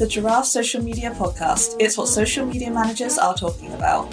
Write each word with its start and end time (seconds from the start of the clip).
the 0.00 0.06
Giraffe 0.06 0.46
Social 0.46 0.82
Media 0.82 1.10
Podcast. 1.10 1.76
It's 1.78 1.98
what 1.98 2.08
social 2.08 2.46
media 2.46 2.70
managers 2.70 3.18
are 3.18 3.34
talking 3.34 3.70
about. 3.74 4.10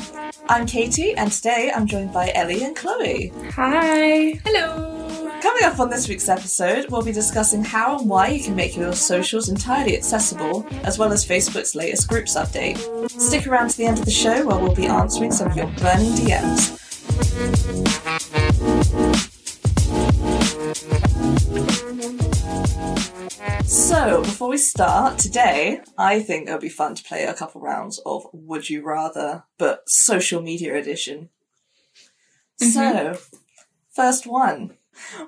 I'm 0.49 0.65
Katie, 0.65 1.13
and 1.15 1.31
today 1.31 1.71
I'm 1.73 1.87
joined 1.87 2.11
by 2.11 2.29
Ellie 2.35 2.61
and 2.65 2.75
Chloe. 2.75 3.31
Hi. 3.51 4.37
Hello. 4.43 5.31
Coming 5.41 5.63
up 5.63 5.79
on 5.79 5.89
this 5.89 6.09
week's 6.09 6.27
episode, 6.27 6.89
we'll 6.89 7.03
be 7.03 7.13
discussing 7.13 7.63
how 7.63 7.99
and 7.99 8.09
why 8.09 8.27
you 8.27 8.43
can 8.43 8.53
make 8.53 8.75
your 8.75 8.91
socials 8.91 9.47
entirely 9.47 9.95
accessible, 9.95 10.67
as 10.83 10.99
well 10.99 11.13
as 11.13 11.25
Facebook's 11.25 11.73
latest 11.73 12.09
groups 12.09 12.35
update. 12.35 12.77
Stick 13.09 13.47
around 13.47 13.69
to 13.69 13.77
the 13.77 13.85
end 13.85 13.97
of 13.97 14.03
the 14.03 14.11
show 14.11 14.45
where 14.45 14.59
we'll 14.59 14.75
be 14.75 14.87
answering 14.87 15.31
some 15.31 15.49
of 15.49 15.55
your 15.55 15.67
burning 15.67 16.11
DMs. 16.15 16.86
So, 24.07 24.21
before 24.21 24.47
we 24.47 24.57
start, 24.57 25.19
today, 25.19 25.81
I 25.97 26.21
think 26.21 26.47
it 26.47 26.53
would 26.53 26.61
be 26.61 26.69
fun 26.69 26.95
to 26.95 27.03
play 27.03 27.25
a 27.25 27.33
couple 27.33 27.59
rounds 27.59 27.99
of 28.05 28.25
Would 28.31 28.69
You 28.69 28.81
Rather, 28.81 29.43
but 29.57 29.89
social 29.89 30.41
media 30.41 30.77
edition. 30.77 31.27
So, 32.55 33.17
first 33.93 34.25
one. 34.25 34.77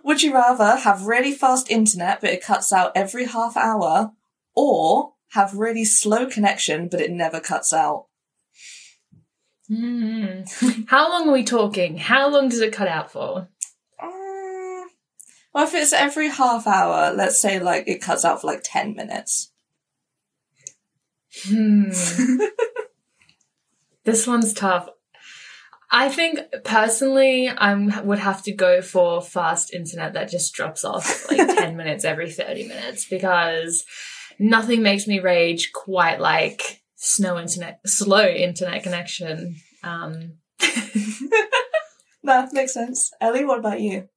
Would 0.06 0.24
you 0.24 0.34
rather 0.34 0.78
have 0.78 1.06
really 1.06 1.34
fast 1.34 1.70
internet 1.70 2.22
but 2.22 2.30
it 2.30 2.42
cuts 2.42 2.72
out 2.72 2.94
every 2.96 3.26
half 3.26 3.58
hour, 3.58 4.14
or 4.56 5.16
have 5.32 5.56
really 5.56 5.84
slow 5.84 6.26
connection 6.26 6.88
but 6.88 7.02
it 7.02 7.12
never 7.12 7.42
cuts 7.42 7.74
out? 7.74 8.06
Hmm. 9.68 10.44
How 10.88 11.10
long 11.10 11.28
are 11.28 11.34
we 11.34 11.44
talking? 11.44 11.98
How 11.98 12.30
long 12.30 12.48
does 12.48 12.62
it 12.62 12.72
cut 12.72 12.88
out 12.88 13.12
for? 13.12 13.50
Well, 15.54 15.66
if 15.66 15.74
it's 15.74 15.94
every 15.94 16.30
half 16.30 16.68
hour, 16.68 17.14
let's 17.14 17.42
say 17.42 17.60
like 17.60 17.88
it 17.88 18.02
cuts 18.02 18.24
out 18.24 18.42
for 18.42 18.48
like 18.48 18.62
10 18.64 18.96
minutes. 18.96 19.52
Hmm. 21.46 21.90
this 24.04 24.28
one's 24.28 24.54
tough. 24.54 24.90
I 25.92 26.10
think 26.10 26.40
personally, 26.64 27.50
I 27.50 27.74
would 28.02 28.20
have 28.20 28.44
to 28.44 28.52
go 28.52 28.82
for 28.82 29.22
fast 29.22 29.74
internet 29.74 30.14
that 30.14 30.30
just 30.30 30.54
drops 30.54 30.86
off 30.86 31.30
like 31.32 31.38
10 31.58 31.76
minutes 31.76 32.06
every 32.06 32.30
30 32.30 32.68
minutes 32.68 33.08
because 33.10 33.86
nothing 34.38 34.84
makes 34.84 35.08
me 35.08 35.20
rage 35.20 35.72
quite 35.74 36.20
like 36.20 36.84
slow 36.96 37.40
internet, 37.40 37.80
slow 37.88 38.28
internet 38.28 38.84
connection. 38.84 39.56
Um, 39.84 40.34
No, 42.22 42.48
makes 42.52 42.74
sense. 42.74 43.12
Ellie, 43.22 43.46
what 43.46 43.60
about 43.60 43.80
you? 43.80 44.10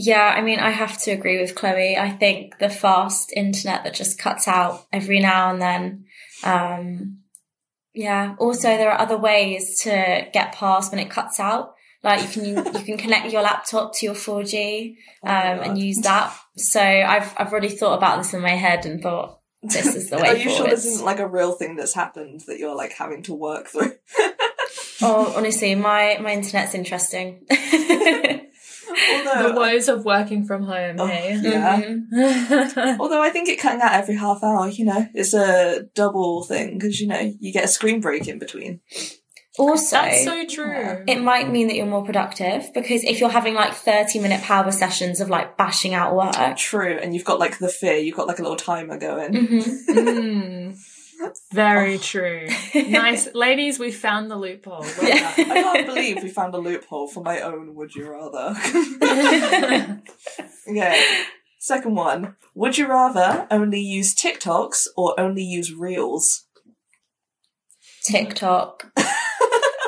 Yeah, 0.00 0.32
I 0.32 0.42
mean, 0.42 0.60
I 0.60 0.70
have 0.70 0.96
to 1.02 1.10
agree 1.10 1.40
with 1.40 1.56
Chloe. 1.56 1.96
I 1.96 2.10
think 2.10 2.58
the 2.58 2.68
fast 2.68 3.32
internet 3.34 3.82
that 3.82 3.94
just 3.94 4.16
cuts 4.16 4.46
out 4.46 4.86
every 4.92 5.18
now 5.18 5.50
and 5.50 5.60
then. 5.60 6.04
Um, 6.44 7.18
yeah. 7.94 8.36
Also, 8.38 8.68
there 8.68 8.92
are 8.92 9.00
other 9.00 9.18
ways 9.18 9.80
to 9.80 10.28
get 10.32 10.52
past 10.52 10.92
when 10.92 11.00
it 11.00 11.10
cuts 11.10 11.40
out. 11.40 11.74
Like 12.04 12.36
you 12.36 12.54
can 12.54 12.74
you 12.76 12.84
can 12.84 12.96
connect 12.96 13.32
your 13.32 13.42
laptop 13.42 13.92
to 13.96 14.06
your 14.06 14.14
4G 14.14 14.94
um, 15.24 15.30
and 15.30 15.76
use 15.76 15.98
that. 16.02 16.32
So 16.56 16.80
I've 16.80 17.34
I've 17.36 17.50
already 17.50 17.70
thought 17.70 17.96
about 17.96 18.18
this 18.18 18.32
in 18.32 18.40
my 18.40 18.50
head 18.50 18.86
and 18.86 19.02
thought 19.02 19.40
this 19.64 19.96
is 19.96 20.10
the 20.10 20.16
way 20.22 20.28
Are 20.28 20.36
you 20.36 20.48
sure 20.48 20.68
this 20.68 20.86
isn't 20.86 21.04
like 21.04 21.18
a 21.18 21.26
real 21.26 21.54
thing 21.54 21.74
that's 21.74 21.94
happened 21.94 22.42
that 22.46 22.60
you're 22.60 22.76
like 22.76 22.92
having 22.92 23.24
to 23.24 23.34
work 23.34 23.66
through? 23.66 23.94
oh, 25.02 25.34
honestly, 25.36 25.74
my 25.74 26.18
my 26.20 26.34
internet's 26.34 26.76
interesting. 26.76 27.44
Although, 29.12 29.48
the 29.48 29.54
woes 29.58 29.88
of 29.88 30.04
working 30.04 30.44
from 30.44 30.62
home, 30.64 30.96
Oh, 30.98 31.06
hey? 31.06 31.38
yeah. 31.42 31.80
Mhm. 31.80 32.96
Although 33.00 33.22
I 33.22 33.30
think 33.30 33.48
it 33.48 33.58
cutting 33.60 33.80
out 33.80 33.92
every 33.92 34.16
half 34.16 34.42
hour, 34.42 34.68
you 34.68 34.84
know, 34.84 35.06
is 35.14 35.34
a 35.34 35.84
double 35.94 36.44
thing 36.44 36.74
because 36.78 37.00
you 37.00 37.06
know 37.06 37.32
you 37.40 37.52
get 37.52 37.64
a 37.64 37.68
screen 37.68 38.00
break 38.00 38.26
in 38.28 38.38
between. 38.38 38.80
also, 39.58 39.96
That's 39.96 40.24
so 40.24 40.44
true. 40.46 41.04
it 41.08 41.20
might 41.20 41.50
mean 41.50 41.66
that 41.66 41.74
you're 41.76 41.84
more 41.86 42.04
productive 42.04 42.72
because 42.74 43.02
if 43.02 43.18
you're 43.20 43.28
having 43.28 43.54
like 43.54 43.74
30 43.74 44.20
minute 44.20 44.40
power 44.42 44.70
sessions 44.70 45.20
of 45.20 45.28
like 45.30 45.56
bashing 45.56 45.94
out 45.94 46.14
work. 46.14 46.56
True, 46.56 46.96
and 47.02 47.12
you've 47.14 47.24
got 47.24 47.40
like 47.40 47.58
the 47.58 47.68
fear, 47.68 47.96
you've 47.96 48.16
got 48.16 48.28
like 48.28 48.38
a 48.38 48.42
little 48.42 48.56
timer 48.56 48.98
going. 48.98 49.32
Mhm. 49.32 49.86
Mm. 49.88 50.78
Very 51.52 51.98
true. 51.98 52.48
Nice. 52.74 53.28
Ladies, 53.34 53.78
we 53.78 53.90
found 53.90 54.30
the 54.30 54.36
loophole. 54.36 54.80
Well 54.80 55.08
Yeah. 55.08 55.32
I 55.36 55.44
can't 55.44 55.86
believe 55.86 56.22
we 56.22 56.28
found 56.28 56.54
a 56.54 56.58
loophole 56.58 57.08
for 57.08 57.22
my 57.22 57.40
own 57.40 57.74
would 57.74 57.94
you 57.94 58.08
rather. 58.10 58.54
okay. 60.68 61.24
Second 61.58 61.94
one. 61.94 62.36
Would 62.54 62.78
you 62.78 62.86
rather 62.86 63.46
only 63.50 63.80
use 63.80 64.14
TikToks 64.14 64.86
or 64.96 65.18
only 65.18 65.42
use 65.42 65.72
Reels? 65.72 66.46
TikTok. 68.04 68.92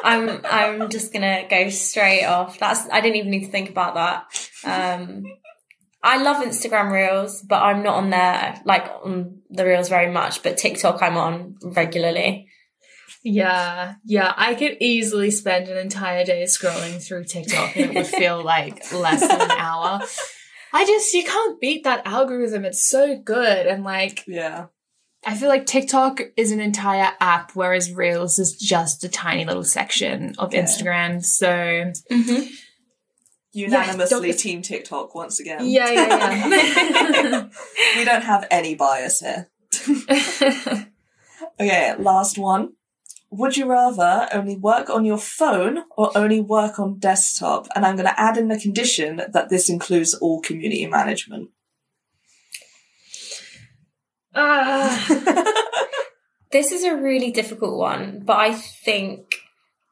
I'm 0.02 0.40
I'm 0.44 0.88
just 0.88 1.12
gonna 1.12 1.46
go 1.48 1.68
straight 1.68 2.24
off. 2.24 2.58
That's 2.58 2.88
I 2.90 3.00
didn't 3.00 3.16
even 3.16 3.30
need 3.30 3.44
to 3.44 3.50
think 3.50 3.70
about 3.70 3.94
that. 3.94 4.24
Um, 4.64 5.24
I 6.02 6.22
love 6.22 6.42
Instagram 6.42 6.90
Reels, 6.90 7.42
but 7.42 7.62
I'm 7.62 7.82
not 7.82 7.96
on 7.96 8.10
there 8.10 8.60
like 8.64 8.86
on 9.04 9.40
the 9.50 9.64
Reels 9.66 9.88
very 9.88 10.10
much. 10.10 10.42
But 10.42 10.56
TikTok, 10.56 11.02
I'm 11.02 11.16
on 11.16 11.56
regularly. 11.62 12.48
Yeah, 13.22 13.94
yeah. 14.04 14.32
I 14.36 14.54
could 14.54 14.78
easily 14.80 15.30
spend 15.30 15.68
an 15.68 15.76
entire 15.76 16.24
day 16.24 16.44
scrolling 16.44 17.06
through 17.06 17.24
TikTok 17.24 17.76
and 17.76 17.90
it 17.90 17.94
would 17.94 18.06
feel 18.06 18.42
like 18.44 18.90
less 18.92 19.20
than 19.20 19.40
an 19.42 19.50
hour. 19.50 20.00
I 20.72 20.86
just, 20.86 21.12
you 21.12 21.24
can't 21.24 21.60
beat 21.60 21.84
that 21.84 22.06
algorithm. 22.06 22.64
It's 22.64 22.88
so 22.88 23.18
good. 23.18 23.66
And 23.66 23.84
like, 23.84 24.24
Yeah. 24.26 24.66
I 25.26 25.34
feel 25.36 25.50
like 25.50 25.66
TikTok 25.66 26.20
is 26.38 26.50
an 26.50 26.60
entire 26.60 27.12
app, 27.20 27.50
whereas 27.52 27.92
Reels 27.92 28.38
is 28.38 28.56
just 28.56 29.04
a 29.04 29.08
tiny 29.10 29.44
little 29.44 29.64
section 29.64 30.34
of 30.38 30.54
Yeah. 30.54 30.62
Instagram. 30.62 31.22
So, 31.22 31.46
Mm-hmm. 32.10 32.46
Unanimously 33.52 34.28
don't- 34.28 34.38
Team 34.38 34.62
TikTok 34.62 35.14
once 35.14 35.40
again. 35.40 35.66
yeah, 35.66 35.90
yeah, 35.90 37.48
We 37.96 38.04
don't 38.04 38.22
have 38.22 38.46
any 38.50 38.74
bias 38.74 39.20
here. 39.20 39.48
Okay, 41.58 41.94
last 41.98 42.38
one. 42.38 42.74
Would 43.30 43.56
you 43.56 43.66
rather 43.66 44.28
only 44.32 44.56
work 44.56 44.88
on 44.90 45.04
your 45.04 45.18
phone 45.18 45.84
or 45.96 46.10
only 46.16 46.40
work 46.40 46.78
on 46.78 46.98
desktop? 46.98 47.66
And 47.74 47.84
I'm 47.84 47.96
going 47.96 48.08
to 48.08 48.18
add 48.20 48.36
in 48.38 48.48
the 48.48 48.58
condition 48.58 49.22
that 49.32 49.48
this 49.50 49.68
includes 49.68 50.14
all 50.14 50.40
community 50.40 50.86
management. 50.86 51.50
Ah. 54.34 55.06
This 56.50 56.72
is 56.72 56.82
a 56.84 56.96
really 56.96 57.30
difficult 57.30 57.78
one, 57.78 58.22
but 58.24 58.36
I 58.36 58.52
think 58.54 59.36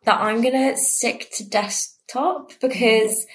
that 0.05 0.21
I'm 0.21 0.41
gonna 0.43 0.77
stick 0.77 1.29
to 1.37 1.49
desktop 1.49 2.51
because 2.61 3.27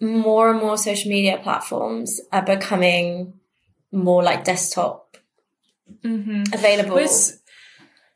more 0.00 0.50
and 0.50 0.60
more 0.60 0.76
social 0.76 1.10
media 1.10 1.38
platforms 1.42 2.20
are 2.32 2.44
becoming 2.44 3.34
more 3.92 4.22
like 4.22 4.44
desktop 4.44 5.16
hmm 6.02 6.44
available. 6.52 7.08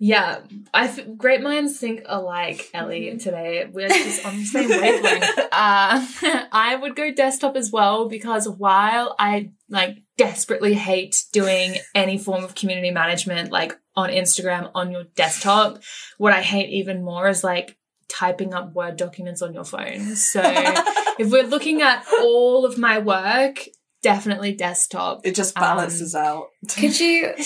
Yeah, 0.01 0.41
I 0.75 0.89
th- 0.89 1.17
great 1.17 1.41
minds 1.41 1.79
think 1.79 2.03
alike, 2.07 2.69
Ellie. 2.75 3.17
Today 3.17 3.67
we're 3.73 3.89
just 3.89 4.27
on 4.27 4.37
the 4.39 4.45
same 4.45 4.69
wavelength. 4.69 5.39
uh, 5.53 6.07
I 6.53 6.77
would 6.81 6.97
go 6.97 7.13
desktop 7.13 7.57
as 7.57 7.71
well 7.71 8.09
because 8.09 8.49
while 8.49 9.15
I 9.19 9.53
like 9.69 10.03
desperately 10.19 10.75
hate 10.75 11.25
doing 11.33 11.77
any 11.95 12.19
form 12.19 12.45
of 12.45 12.55
community 12.55 12.91
management, 12.91 13.53
like 13.53 13.79
on 13.95 14.11
Instagram 14.11 14.71
on 14.75 14.91
your 14.91 15.05
desktop, 15.15 15.81
what 16.19 16.33
I 16.33 16.43
hate 16.43 16.71
even 16.71 17.05
more 17.05 17.29
is 17.29 17.45
like 17.45 17.77
typing 18.15 18.55
up 18.55 18.73
Word 18.75 18.97
documents 18.97 19.43
on 19.43 19.53
your 19.55 19.65
phone. 19.65 20.15
So 20.17 20.41
if 21.19 21.31
we're 21.31 21.43
looking 21.47 21.83
at 21.83 22.05
all 22.21 22.65
of 22.65 22.79
my 22.79 22.99
work, 22.99 23.61
definitely 24.03 24.55
desktop. 24.55 25.21
It 25.25 25.35
just 25.35 25.57
Um, 25.57 25.63
balances 25.63 26.15
out. 26.15 26.49
Could 26.77 26.99
you? 27.01 27.35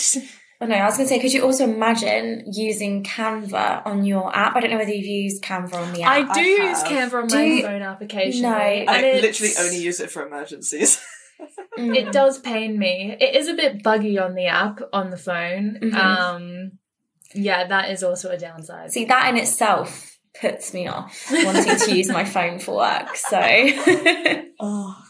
Oh 0.61 0.67
no, 0.67 0.75
I 0.75 0.87
was 0.87 0.97
going 0.97 1.09
to 1.09 1.15
say, 1.15 1.21
could 1.21 1.33
you 1.33 1.45
also 1.45 1.63
imagine 1.63 2.43
using 2.53 3.05
Canva 3.05 3.87
on 3.87 4.05
your 4.05 4.35
app? 4.37 4.57
I 4.57 4.61
don't 4.61 4.73
know 4.73 4.79
whether 4.79 4.91
you've 4.91 5.07
used 5.07 5.41
Canva 5.41 5.73
on 5.75 5.93
the 5.93 6.03
app. 6.03 6.31
I 6.31 6.35
do 6.35 6.41
I 6.41 6.69
use. 6.69 6.83
Canva 6.83 7.15
on 7.15 7.29
Do 7.29 7.37
my 7.37 7.43
you- 7.45 7.63
phone 7.63 7.83
application. 7.83 8.43
No. 8.43 8.57
and 8.57 8.91
I 8.91 9.21
literally 9.21 9.53
only 9.61 9.77
use 9.77 10.01
it 10.01 10.11
for 10.11 10.27
emergencies. 10.27 11.01
Mm. 11.79 11.95
It 11.95 12.13
does 12.13 12.41
pain 12.41 12.77
me. 12.77 13.17
It 13.21 13.37
is 13.37 13.47
a 13.47 13.55
bit 13.55 13.85
buggy 13.85 14.19
on 14.19 14.35
the 14.35 14.47
app 14.47 14.81
on 14.93 15.11
the 15.11 15.17
phone. 15.17 15.79
Mhm. 15.81 15.95
Um, 15.95 16.73
yeah, 17.33 17.69
that 17.69 17.91
is 17.93 18.03
also 18.03 18.31
a 18.31 18.37
downside. 18.37 18.91
See, 18.91 19.05
that 19.05 19.29
in 19.29 19.37
itself 19.37 20.18
puts 20.41 20.73
me 20.73 20.87
off 20.87 21.27
wanting 21.31 21.77
to 21.77 21.97
use 21.97 22.09
my 22.09 22.25
phone 22.25 22.59
for 22.59 22.77
work. 22.77 23.17
So, 23.17 23.39
oh. 24.61 25.03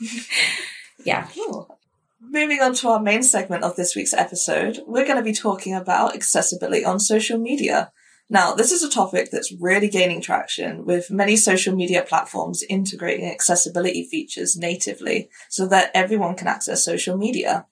yeah. 1.05 1.29
Cool. 1.35 1.79
Moving 2.21 2.61
on 2.61 2.75
to 2.75 2.89
our 2.89 3.01
main 3.01 3.23
segment 3.23 3.65
of 3.65 3.77
this 3.77 3.95
week's 3.95 4.13
episode, 4.13 4.81
we're 4.87 5.07
going 5.07 5.17
to 5.17 5.23
be 5.23 5.33
talking 5.33 5.75
about 5.75 6.15
accessibility 6.15 6.85
on 6.85 7.01
social 7.01 7.39
media. 7.39 7.93
Now, 8.31 8.55
this 8.55 8.73
is 8.73 8.83
a 8.83 8.91
topic 8.91 9.31
that's 9.31 9.53
really 9.53 9.89
gaining 9.89 10.21
traction 10.21 10.85
with 10.85 11.11
many 11.11 11.37
social 11.37 11.75
media 11.75 12.03
platforms 12.03 12.63
integrating 12.69 13.31
accessibility 13.31 14.05
features 14.05 14.57
natively 14.57 15.31
so 15.49 15.67
that 15.69 15.91
everyone 15.95 16.35
can 16.35 16.49
access 16.49 16.85
social 16.85 17.17
media. 17.17 17.67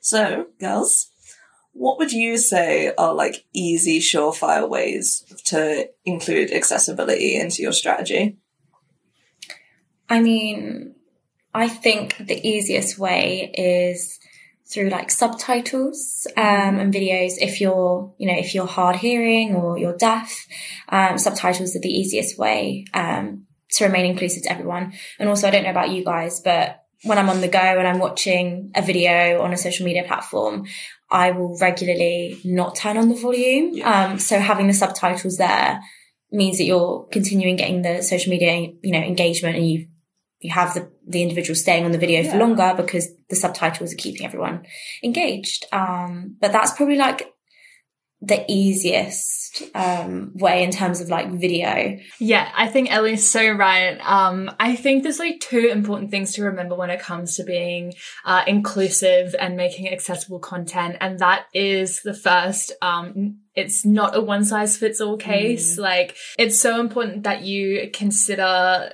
So, 0.00 0.46
girls, 0.58 1.10
what 1.78 1.96
would 1.98 2.12
you 2.12 2.36
say 2.36 2.92
are 2.98 3.14
like 3.14 3.44
easy, 3.52 4.00
surefire 4.00 4.68
ways 4.68 5.24
to 5.44 5.88
include 6.04 6.52
accessibility 6.52 7.36
into 7.36 7.62
your 7.62 7.72
strategy? 7.72 8.36
I 10.10 10.20
mean, 10.20 10.96
I 11.54 11.68
think 11.68 12.16
the 12.18 12.44
easiest 12.46 12.98
way 12.98 13.52
is 13.54 14.18
through 14.66 14.90
like 14.90 15.10
subtitles 15.10 16.26
um, 16.36 16.78
and 16.78 16.92
videos 16.92 17.34
if 17.38 17.60
you're 17.60 18.12
you 18.18 18.26
know 18.26 18.38
if 18.38 18.54
you're 18.54 18.66
hard 18.66 18.96
hearing 18.96 19.54
or 19.54 19.78
you're 19.78 19.96
deaf 19.96 20.46
um, 20.90 21.16
subtitles 21.16 21.74
are 21.74 21.80
the 21.80 21.88
easiest 21.88 22.38
way 22.38 22.84
um, 22.92 23.46
to 23.70 23.86
remain 23.86 24.04
inclusive 24.04 24.42
to 24.42 24.52
everyone 24.52 24.92
and 25.18 25.26
also 25.26 25.48
i 25.48 25.50
don't 25.50 25.62
know 25.62 25.70
about 25.70 25.88
you 25.88 26.04
guys 26.04 26.40
but 26.40 26.84
when 27.04 27.18
i'm 27.18 27.28
on 27.28 27.40
the 27.40 27.48
go 27.48 27.58
and 27.58 27.86
i'm 27.86 27.98
watching 27.98 28.70
a 28.74 28.82
video 28.82 29.40
on 29.42 29.52
a 29.52 29.56
social 29.56 29.84
media 29.86 30.04
platform 30.04 30.66
i 31.10 31.30
will 31.30 31.56
regularly 31.60 32.38
not 32.44 32.74
turn 32.76 32.96
on 32.96 33.08
the 33.08 33.14
volume 33.14 33.70
Yeah. 33.74 34.06
um, 34.06 34.18
so 34.18 34.38
having 34.38 34.66
the 34.66 34.74
subtitles 34.74 35.36
there 35.36 35.80
means 36.30 36.58
that 36.58 36.64
you're 36.64 37.06
continuing 37.10 37.56
getting 37.56 37.82
the 37.82 38.02
social 38.02 38.30
media 38.30 38.70
you 38.82 38.92
know 38.92 38.98
engagement 39.00 39.56
and 39.56 39.68
you 39.70 39.86
you 40.40 40.52
have 40.52 40.72
the, 40.74 40.88
the 41.04 41.20
individual 41.22 41.56
staying 41.56 41.84
on 41.84 41.90
the 41.90 41.98
video 41.98 42.22
for 42.22 42.38
longer 42.38 42.72
because 42.76 43.08
the 43.28 43.34
subtitles 43.34 43.92
are 43.92 43.96
keeping 43.96 44.24
everyone 44.24 44.64
engaged. 45.02 45.66
Um, 45.72 46.36
but 46.40 46.52
that's 46.52 46.70
probably 46.74 46.94
like 46.94 47.26
the 48.20 48.44
easiest 48.48 49.62
um, 49.74 50.32
way 50.34 50.64
in 50.64 50.70
terms 50.70 51.00
of 51.00 51.08
like 51.08 51.30
video. 51.30 51.98
Yeah, 52.18 52.50
I 52.56 52.66
think 52.66 52.90
Ellie's 52.90 53.28
so 53.28 53.50
right. 53.52 53.98
Um, 54.02 54.50
I 54.58 54.74
think 54.74 55.02
there's 55.02 55.20
like 55.20 55.40
two 55.40 55.68
important 55.68 56.10
things 56.10 56.32
to 56.32 56.42
remember 56.42 56.74
when 56.74 56.90
it 56.90 57.00
comes 57.00 57.36
to 57.36 57.44
being 57.44 57.94
uh, 58.24 58.42
inclusive 58.46 59.36
and 59.38 59.56
making 59.56 59.88
accessible 59.88 60.40
content, 60.40 60.96
and 61.00 61.18
that 61.20 61.46
is 61.54 62.02
the 62.02 62.14
first. 62.14 62.72
Um, 62.82 63.38
it's 63.54 63.84
not 63.84 64.16
a 64.16 64.20
one 64.20 64.44
size 64.44 64.76
fits 64.76 65.00
all 65.00 65.16
case. 65.16 65.78
Like, 65.78 66.16
it's 66.38 66.60
so 66.60 66.80
important 66.80 67.24
that 67.24 67.42
you 67.42 67.90
consider 67.92 68.92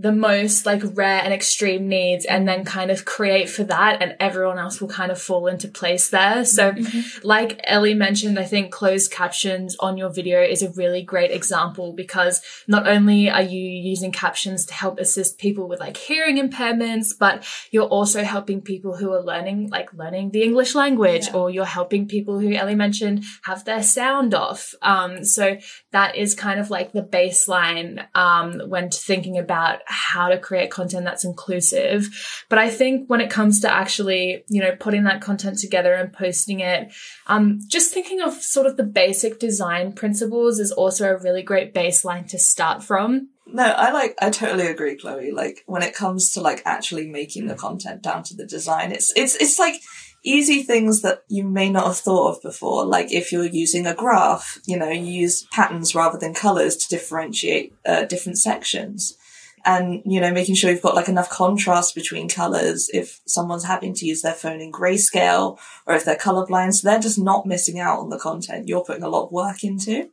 the 0.00 0.12
most 0.12 0.64
like 0.64 0.82
rare 0.94 1.20
and 1.22 1.32
extreme 1.34 1.86
needs 1.86 2.24
and 2.24 2.48
then 2.48 2.64
kind 2.64 2.90
of 2.90 3.04
create 3.04 3.50
for 3.50 3.64
that 3.64 4.00
and 4.00 4.16
everyone 4.18 4.58
else 4.58 4.80
will 4.80 4.88
kind 4.88 5.12
of 5.12 5.20
fall 5.20 5.46
into 5.46 5.68
place 5.68 6.08
there. 6.08 6.44
So 6.44 6.74
like 7.22 7.60
Ellie 7.64 7.92
mentioned, 7.94 8.38
I 8.38 8.44
think 8.44 8.72
closed 8.72 9.10
captions 9.12 9.76
on 9.78 9.98
your 9.98 10.08
video 10.08 10.40
is 10.42 10.62
a 10.62 10.70
really 10.70 11.02
great 11.02 11.30
example 11.30 11.92
because 11.92 12.40
not 12.66 12.88
only 12.88 13.28
are 13.28 13.42
you 13.42 13.60
using 13.60 14.10
captions 14.10 14.64
to 14.66 14.74
help 14.74 14.98
assist 14.98 15.36
people 15.38 15.68
with 15.68 15.80
like 15.80 15.98
hearing 15.98 16.36
impairments, 16.38 17.08
but 17.18 17.44
you're 17.70 17.84
also 17.98 18.22
helping 18.24 18.62
people 18.62 18.96
who 18.96 19.12
are 19.12 19.22
learning, 19.22 19.68
like 19.68 19.92
learning 19.92 20.30
the 20.30 20.42
English 20.42 20.74
language, 20.74 21.26
Yeah. 21.26 21.34
or 21.34 21.50
you're 21.50 21.64
helping 21.66 22.08
people 22.08 22.38
who 22.38 22.54
Ellie 22.54 22.74
mentioned 22.74 23.24
have 23.42 23.64
their 23.66 23.82
sound 23.82 24.32
off. 24.32 24.74
Um, 24.80 25.24
so 25.24 25.58
that 25.92 26.16
is 26.16 26.34
kind 26.34 26.58
of 26.58 26.70
like 26.70 26.92
the 26.92 27.02
baseline 27.02 28.06
um, 28.14 28.60
when 28.68 28.88
thinking 28.90 29.36
about 29.36 29.80
how 29.90 30.28
to 30.28 30.38
create 30.38 30.70
content 30.70 31.04
that's 31.04 31.24
inclusive. 31.24 32.08
But 32.48 32.58
I 32.58 32.70
think 32.70 33.08
when 33.08 33.20
it 33.20 33.30
comes 33.30 33.60
to 33.60 33.72
actually, 33.72 34.44
you 34.48 34.60
know, 34.60 34.74
putting 34.78 35.04
that 35.04 35.20
content 35.20 35.58
together 35.58 35.94
and 35.94 36.12
posting 36.12 36.60
it, 36.60 36.92
um, 37.26 37.58
just 37.66 37.92
thinking 37.92 38.20
of 38.20 38.34
sort 38.34 38.66
of 38.66 38.76
the 38.76 38.84
basic 38.84 39.38
design 39.38 39.92
principles 39.92 40.58
is 40.58 40.72
also 40.72 41.10
a 41.10 41.18
really 41.18 41.42
great 41.42 41.74
baseline 41.74 42.28
to 42.28 42.38
start 42.38 42.82
from. 42.82 43.28
No, 43.52 43.64
I 43.64 43.90
like 43.90 44.16
I 44.22 44.30
totally 44.30 44.68
agree, 44.68 44.96
Chloe. 44.96 45.32
Like 45.32 45.64
when 45.66 45.82
it 45.82 45.94
comes 45.94 46.30
to 46.32 46.40
like 46.40 46.62
actually 46.64 47.08
making 47.08 47.48
the 47.48 47.56
content 47.56 48.02
down 48.02 48.22
to 48.24 48.36
the 48.36 48.46
design, 48.46 48.92
it's 48.92 49.12
it's 49.16 49.34
it's 49.36 49.58
like 49.58 49.80
easy 50.22 50.62
things 50.62 51.02
that 51.02 51.22
you 51.28 51.44
may 51.44 51.70
not 51.70 51.86
have 51.86 51.98
thought 51.98 52.36
of 52.36 52.42
before. 52.42 52.84
Like 52.84 53.12
if 53.12 53.32
you're 53.32 53.46
using 53.46 53.86
a 53.86 53.94
graph, 53.94 54.60
you 54.66 54.76
know, 54.76 54.90
you 54.90 55.10
use 55.10 55.46
patterns 55.50 55.94
rather 55.94 56.18
than 56.18 56.34
colors 56.34 56.76
to 56.76 56.88
differentiate 56.88 57.74
uh, 57.86 58.04
different 58.04 58.38
sections. 58.38 59.16
And, 59.64 60.02
you 60.06 60.20
know, 60.20 60.32
making 60.32 60.54
sure 60.54 60.70
you've 60.70 60.80
got 60.80 60.94
like 60.94 61.08
enough 61.08 61.28
contrast 61.28 61.94
between 61.94 62.28
colors 62.28 62.88
if 62.94 63.20
someone's 63.26 63.64
having 63.64 63.92
to 63.94 64.06
use 64.06 64.22
their 64.22 64.34
phone 64.34 64.60
in 64.60 64.72
grayscale 64.72 65.58
or 65.86 65.94
if 65.94 66.04
they're 66.04 66.16
colorblind. 66.16 66.74
So 66.74 66.88
they're 66.88 66.98
just 66.98 67.18
not 67.18 67.46
missing 67.46 67.78
out 67.78 67.98
on 67.98 68.08
the 68.08 68.18
content 68.18 68.68
you're 68.68 68.84
putting 68.84 69.02
a 69.02 69.08
lot 69.08 69.26
of 69.26 69.32
work 69.32 69.62
into. 69.62 70.08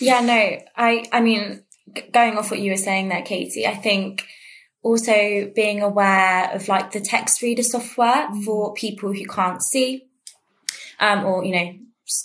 Yeah, 0.00 0.20
no, 0.20 0.58
I, 0.76 1.04
I 1.12 1.20
mean, 1.20 1.62
going 2.12 2.36
off 2.36 2.50
what 2.50 2.60
you 2.60 2.72
were 2.72 2.76
saying 2.76 3.08
there, 3.08 3.22
Katie, 3.22 3.66
I 3.66 3.74
think 3.74 4.26
also 4.82 5.50
being 5.54 5.82
aware 5.82 6.50
of 6.52 6.68
like 6.68 6.92
the 6.92 7.00
text 7.00 7.42
reader 7.42 7.62
software 7.62 8.28
for 8.44 8.74
people 8.74 9.12
who 9.12 9.26
can't 9.26 9.62
see, 9.62 10.08
um, 10.98 11.24
or, 11.24 11.44
you 11.44 11.52
know, 11.52 11.74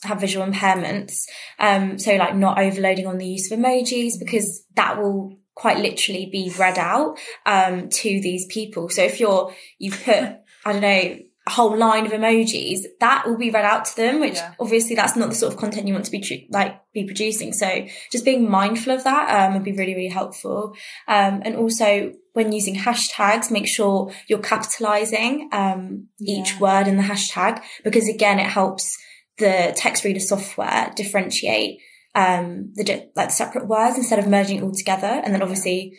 have 0.04 0.22
visual 0.22 0.46
impairments. 0.46 1.26
Um, 1.60 2.00
so 2.00 2.16
like 2.16 2.36
not 2.36 2.60
overloading 2.60 3.08
on 3.08 3.18
the 3.18 3.28
use 3.28 3.52
of 3.52 3.60
emojis 3.60 4.14
because 4.20 4.66
that 4.76 4.98
will 4.98 5.38
quite 5.56 5.78
literally 5.78 6.28
be 6.32 6.52
read 6.58 6.78
out, 6.78 7.18
um, 7.46 7.90
to 7.90 8.10
these 8.22 8.46
people. 8.48 8.90
So 8.90 9.04
if 9.04 9.20
you're, 9.20 9.54
you've 9.78 10.04
put, 10.04 10.18
I 10.66 10.72
don't 10.72 10.82
know, 10.82 11.18
a 11.46 11.52
whole 11.52 11.76
line 11.76 12.06
of 12.06 12.14
emojis, 12.14 12.84
that 13.02 13.28
will 13.28 13.38
be 13.38 13.50
read 13.50 13.66
out 13.66 13.84
to 13.86 13.96
them, 13.98 14.22
which 14.22 14.36
Yeah. 14.36 14.54
obviously 14.60 14.96
that's 14.96 15.18
not 15.18 15.28
the 15.30 15.36
sort 15.36 15.52
of 15.52 15.60
content 15.60 15.88
you 15.88 15.94
want 15.94 16.06
to 16.06 16.12
be 16.12 16.48
like 16.50 16.80
be 16.94 17.04
producing. 17.04 17.52
So 17.52 17.86
just 18.12 18.24
being 18.24 18.50
mindful 18.50 18.94
of 18.94 19.04
that 19.04 19.30
um, 19.30 19.54
would 19.54 19.64
be 19.64 19.74
really 19.74 19.94
really 19.94 20.08
helpful. 20.08 20.74
Um, 21.08 21.42
and 21.44 21.58
also 21.58 22.14
when 22.32 22.54
using 22.54 22.76
hashtags, 22.76 23.52
make 23.52 23.68
sure 23.68 24.12
you're 24.28 24.40
capitalizing 24.40 25.50
um, 25.52 26.08
each 26.20 26.60
word 26.62 26.88
in 26.88 26.96
the 26.96 27.04
hashtag 27.04 27.62
because 27.84 28.08
again 28.08 28.40
it 28.40 28.48
helps 28.48 28.98
the 29.38 29.74
text 29.76 30.06
reader 30.06 30.22
software 30.22 30.94
differentiate 30.96 31.80
um, 32.16 32.72
the 32.76 33.10
like 33.16 33.30
the 33.30 33.34
separate 33.34 33.68
words 33.68 33.98
instead 33.98 34.20
of 34.20 34.28
merging 34.28 34.58
it 34.58 34.64
all 34.64 34.74
together. 34.74 35.08
And 35.08 35.34
then 35.34 35.42
obviously, 35.42 35.98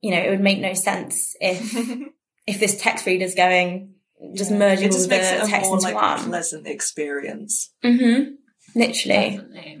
you 0.00 0.10
know, 0.10 0.20
it 0.20 0.30
would 0.30 0.40
make 0.40 0.58
no 0.60 0.74
sense 0.74 1.34
if 1.40 1.74
if 2.46 2.60
this 2.60 2.80
text 2.80 3.06
reader 3.06 3.24
is 3.24 3.34
going 3.34 3.94
just 4.34 4.50
Yeah. 4.50 4.58
merging 4.58 4.86
it 4.88 4.92
just 4.92 5.10
all 5.10 5.16
the 5.16 5.16
makes 5.16 5.30
it 5.32 5.42
a 5.42 5.46
text 5.46 5.66
more 5.68 5.76
into 5.76 5.84
like 5.86 5.94
one. 5.94 6.24
pleasant 6.28 6.66
experience. 6.66 7.72
Mm-hmm. 7.84 8.34
Literally. 8.78 9.30
Definitely. 9.36 9.78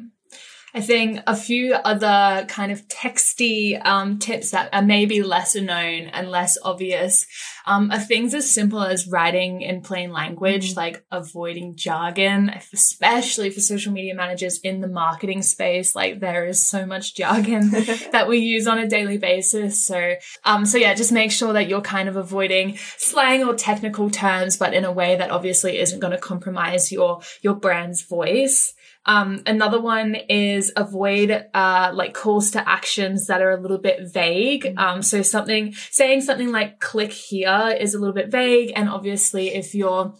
I 0.72 0.80
think 0.80 1.20
a 1.26 1.34
few 1.34 1.74
other 1.74 2.46
kind 2.48 2.70
of 2.70 2.86
texty 2.86 3.84
um, 3.84 4.18
tips 4.18 4.52
that 4.52 4.68
are 4.72 4.82
maybe 4.82 5.22
lesser 5.22 5.60
known 5.60 6.06
and 6.08 6.30
less 6.30 6.56
obvious 6.62 7.26
um, 7.66 7.90
are 7.90 7.98
things 7.98 8.34
as 8.34 8.50
simple 8.50 8.82
as 8.82 9.08
writing 9.08 9.62
in 9.62 9.82
plain 9.82 10.12
language, 10.12 10.76
like 10.76 11.04
avoiding 11.10 11.74
jargon, 11.76 12.50
especially 12.72 13.50
for 13.50 13.60
social 13.60 13.92
media 13.92 14.14
managers 14.14 14.58
in 14.60 14.80
the 14.80 14.88
marketing 14.88 15.42
space. 15.42 15.94
Like 15.94 16.20
there 16.20 16.46
is 16.46 16.62
so 16.62 16.86
much 16.86 17.14
jargon 17.14 17.70
that 18.12 18.28
we 18.28 18.38
use 18.38 18.66
on 18.66 18.78
a 18.78 18.88
daily 18.88 19.18
basis. 19.18 19.84
So, 19.84 20.14
um, 20.44 20.64
so 20.66 20.78
yeah, 20.78 20.94
just 20.94 21.12
make 21.12 21.32
sure 21.32 21.52
that 21.52 21.68
you're 21.68 21.80
kind 21.80 22.08
of 22.08 22.16
avoiding 22.16 22.76
slang 22.96 23.44
or 23.44 23.54
technical 23.54 24.08
terms, 24.08 24.56
but 24.56 24.72
in 24.72 24.84
a 24.84 24.92
way 24.92 25.16
that 25.16 25.30
obviously 25.30 25.78
isn't 25.78 26.00
going 26.00 26.12
to 26.12 26.18
compromise 26.18 26.92
your 26.92 27.20
your 27.42 27.54
brand's 27.54 28.02
voice. 28.02 28.74
Um, 29.06 29.42
another 29.46 29.80
one 29.80 30.14
is 30.14 30.72
avoid 30.76 31.46
uh, 31.54 31.90
like 31.94 32.12
calls 32.14 32.50
to 32.52 32.68
actions 32.68 33.26
that 33.26 33.40
are 33.40 33.50
a 33.50 33.60
little 33.60 33.78
bit 33.78 34.12
vague. 34.12 34.74
Um, 34.76 35.02
so 35.02 35.22
something 35.22 35.74
saying 35.90 36.20
something 36.22 36.52
like 36.52 36.80
"click 36.80 37.12
here" 37.12 37.76
is 37.78 37.94
a 37.94 37.98
little 37.98 38.14
bit 38.14 38.30
vague, 38.30 38.72
and 38.76 38.88
obviously 38.88 39.54
if 39.54 39.74
you're 39.74 40.14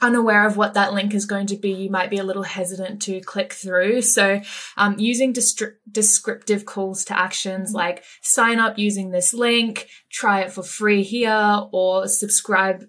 unaware 0.00 0.46
of 0.46 0.56
what 0.56 0.74
that 0.74 0.94
link 0.94 1.12
is 1.12 1.26
going 1.26 1.46
to 1.48 1.56
be, 1.56 1.72
you 1.72 1.90
might 1.90 2.10
be 2.10 2.18
a 2.18 2.24
little 2.24 2.44
hesitant 2.44 3.02
to 3.02 3.20
click 3.20 3.52
through. 3.52 4.00
So, 4.02 4.40
um, 4.76 4.96
using 4.98 5.32
distri- 5.32 5.74
descriptive 5.90 6.64
calls 6.64 7.04
to 7.06 7.18
actions 7.18 7.72
like 7.72 8.04
sign 8.22 8.60
up 8.60 8.78
using 8.78 9.10
this 9.10 9.34
link, 9.34 9.88
try 10.10 10.42
it 10.42 10.52
for 10.52 10.62
free 10.62 11.02
here, 11.02 11.66
or 11.72 12.06
subscribe 12.06 12.84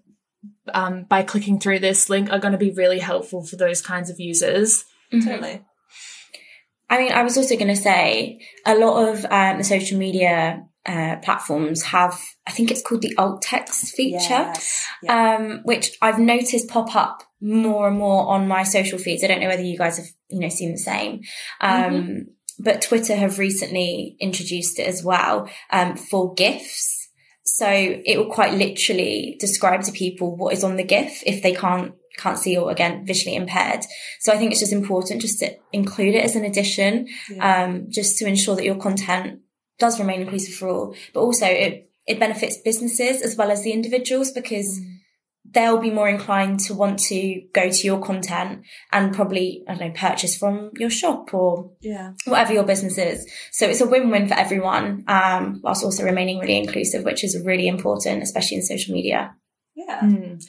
um, 0.74 1.04
by 1.04 1.24
clicking 1.24 1.60
through 1.60 1.80
this 1.80 2.10
link 2.10 2.32
are 2.32 2.40
going 2.40 2.52
to 2.52 2.58
be 2.58 2.72
really 2.72 3.00
helpful 3.00 3.44
for 3.44 3.56
those 3.56 3.82
kinds 3.82 4.10
of 4.10 4.20
users. 4.20 4.86
Mhm. 5.14 5.24
Totally. 5.26 5.62
I 6.90 6.98
mean, 6.98 7.12
I 7.12 7.24
was 7.24 7.38
also 7.38 7.56
going 7.56 7.68
to 7.68 7.76
say 7.76 8.40
a 8.66 8.76
lot 8.76 9.10
of 9.10 9.26
um, 9.26 9.58
the 9.60 9.64
social 9.64 9.98
media 10.00 10.64
uh, 10.86 11.18
platforms 11.18 11.84
have, 11.84 12.20
I 12.48 12.52
think 12.52 12.72
it's 12.72 12.82
called 12.82 13.04
the 13.04 13.16
alt 13.16 13.44
text 13.44 13.94
feature, 13.96 14.18
Yes. 14.30 14.86
Yeah. 15.04 15.36
um, 15.36 15.62
which 15.64 15.92
I've 16.02 16.18
noticed 16.20 16.68
pop 16.68 16.96
up 16.96 17.22
more 17.42 17.88
and 17.88 17.98
more 17.98 18.28
on 18.30 18.48
my 18.48 18.64
social 18.64 18.98
feeds. 18.98 19.24
I 19.24 19.28
don't 19.28 19.40
know 19.40 19.48
whether 19.50 19.62
you 19.62 19.78
guys 19.78 19.98
have, 19.98 20.08
you 20.30 20.40
know, 20.40 20.50
seen 20.50 20.72
the 20.72 20.78
same. 20.80 21.22
Um, 21.62 22.28
But 22.62 22.82
Twitter 22.82 23.16
have 23.16 23.40
recently 23.40 24.18
introduced 24.20 24.80
it 24.80 24.88
as 24.88 25.02
well 25.04 25.48
um, 25.72 25.96
for 25.96 26.34
GIFs. 26.34 27.08
So 27.44 27.68
it 27.70 28.18
will 28.18 28.30
quite 28.32 28.54
literally 28.54 29.38
describe 29.40 29.84
to 29.84 29.92
people 29.94 30.36
what 30.36 30.54
is 30.54 30.64
on 30.64 30.76
the 30.76 30.84
GIF 30.84 31.24
if 31.26 31.42
they 31.42 31.54
can't 31.54 31.94
can't 32.20 32.38
see 32.38 32.58
or 32.58 32.70
again 32.72 33.06
visually 33.06 33.36
impaired. 33.36 33.82
So 34.20 34.32
I 34.34 34.38
think 34.38 34.52
it's 34.52 34.60
just 34.60 34.74
important 34.74 35.22
just 35.22 35.40
to 35.40 35.56
include 35.72 36.16
it 36.16 36.24
as 36.24 36.36
an 36.36 36.46
addition, 36.46 37.08
Yeah. 37.30 37.64
um, 37.64 37.88
just 37.90 38.18
to 38.20 38.28
ensure 38.28 38.56
that 38.56 38.66
your 38.66 38.76
content 38.76 39.40
does 39.80 40.00
remain 40.00 40.22
inclusive 40.22 40.56
for 40.56 40.68
all. 40.70 40.96
But 41.14 41.22
also 41.22 41.46
it 41.48 41.86
it 42.08 42.20
benefits 42.20 42.58
businesses 42.58 43.22
as 43.22 43.36
well 43.38 43.52
as 43.52 43.62
the 43.64 43.72
individuals 43.72 44.32
because 44.32 44.80
they'll 45.52 45.80
be 45.80 45.92
more 45.92 46.10
inclined 46.10 46.60
to 46.60 46.74
want 46.74 47.00
to 47.00 47.42
go 47.54 47.70
to 47.70 47.84
your 47.86 48.00
content 48.00 48.62
and 48.92 49.14
probably, 49.16 49.64
I 49.68 49.74
don't 49.76 49.88
know, 49.88 49.94
purchase 49.96 50.36
from 50.38 50.72
your 50.78 50.90
shop 50.90 51.34
or 51.34 51.72
Yeah. 51.82 52.14
whatever 52.26 52.54
your 52.54 52.64
business 52.66 52.98
is. 52.98 53.26
So 53.52 53.68
it's 53.68 53.82
a 53.82 53.88
win-win 53.88 54.28
for 54.28 54.34
everyone, 54.36 55.04
um, 55.08 55.60
whilst 55.64 55.84
also 55.84 56.04
remaining 56.04 56.40
really 56.40 56.58
inclusive, 56.58 57.04
which 57.04 57.24
is 57.24 57.40
really 57.46 57.68
important, 57.68 58.22
especially 58.24 58.58
in 58.58 58.64
social 58.64 58.94
media. 58.94 59.36
Yeah. 59.76 60.00
Mm. 60.02 60.40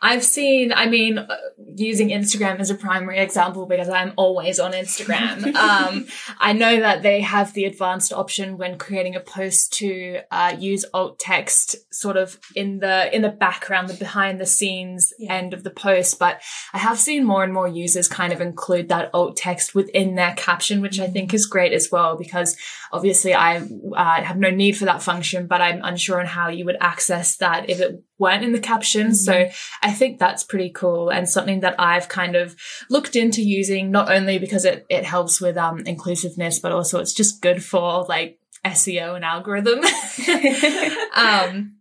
I've 0.00 0.22
seen, 0.22 0.72
I 0.72 0.86
mean, 0.86 1.18
uh, 1.18 1.36
using 1.74 2.10
Instagram 2.10 2.60
as 2.60 2.70
a 2.70 2.74
primary 2.76 3.18
example 3.18 3.66
because 3.66 3.88
I'm 3.88 4.12
always 4.16 4.60
on 4.60 4.72
Instagram. 4.72 5.54
um, 5.56 6.06
I 6.38 6.52
know 6.52 6.80
that 6.80 7.02
they 7.02 7.20
have 7.20 7.52
the 7.52 7.64
advanced 7.64 8.12
option 8.12 8.58
when 8.58 8.78
creating 8.78 9.16
a 9.16 9.20
post 9.20 9.72
to 9.74 10.20
uh, 10.30 10.54
use 10.58 10.84
alt 10.94 11.18
text 11.18 11.76
sort 11.92 12.16
of 12.16 12.38
in 12.54 12.78
the 12.78 13.14
in 13.14 13.22
the 13.22 13.28
background, 13.28 13.88
the 13.88 13.94
behind 13.94 14.40
the 14.40 14.46
scenes 14.46 15.12
Yeah. 15.18 15.34
end 15.34 15.52
of 15.52 15.64
the 15.64 15.70
post. 15.70 16.18
But 16.18 16.40
I 16.72 16.78
have 16.78 16.98
seen 16.98 17.24
more 17.24 17.42
and 17.42 17.52
more 17.52 17.68
users 17.68 18.06
kind 18.06 18.32
of 18.32 18.40
include 18.40 18.88
that 18.90 19.10
alt 19.12 19.36
text 19.36 19.74
within 19.74 20.14
their 20.14 20.34
caption, 20.34 20.80
which 20.80 21.00
I 21.00 21.08
think 21.08 21.34
is 21.34 21.46
great 21.46 21.72
as 21.72 21.90
well 21.90 22.16
because 22.16 22.56
obviously 22.92 23.34
I 23.34 23.56
uh, 23.96 24.22
have 24.22 24.38
no 24.38 24.50
need 24.50 24.76
for 24.76 24.84
that 24.84 25.02
function, 25.02 25.46
but 25.48 25.60
I'm 25.60 25.80
unsure 25.82 26.20
on 26.20 26.26
how 26.26 26.48
you 26.48 26.64
would 26.66 26.76
access 26.80 27.36
that 27.38 27.68
if 27.68 27.80
it 27.80 28.02
weren't 28.18 28.44
in 28.44 28.52
the 28.52 28.58
caption. 28.60 29.14
So 29.14 29.48
I 29.82 29.87
think 29.92 30.18
that's 30.18 30.44
pretty 30.44 30.70
cool 30.70 31.10
and 31.10 31.28
something 31.28 31.60
that 31.60 31.74
I've 31.78 32.08
kind 32.08 32.36
of 32.36 32.56
looked 32.90 33.16
into 33.16 33.42
using 33.42 33.90
not 33.90 34.10
only 34.10 34.38
because 34.38 34.64
it, 34.64 34.86
it 34.88 35.04
helps 35.04 35.40
with 35.40 35.56
um, 35.56 35.80
inclusiveness, 35.80 36.58
but 36.58 36.72
also 36.72 37.00
it's 37.00 37.12
just 37.14 37.40
good 37.42 37.62
for 37.62 38.04
like 38.08 38.38
SEO 38.64 39.14
and 39.16 39.24
algorithm. 39.24 39.80
um, 41.14 41.74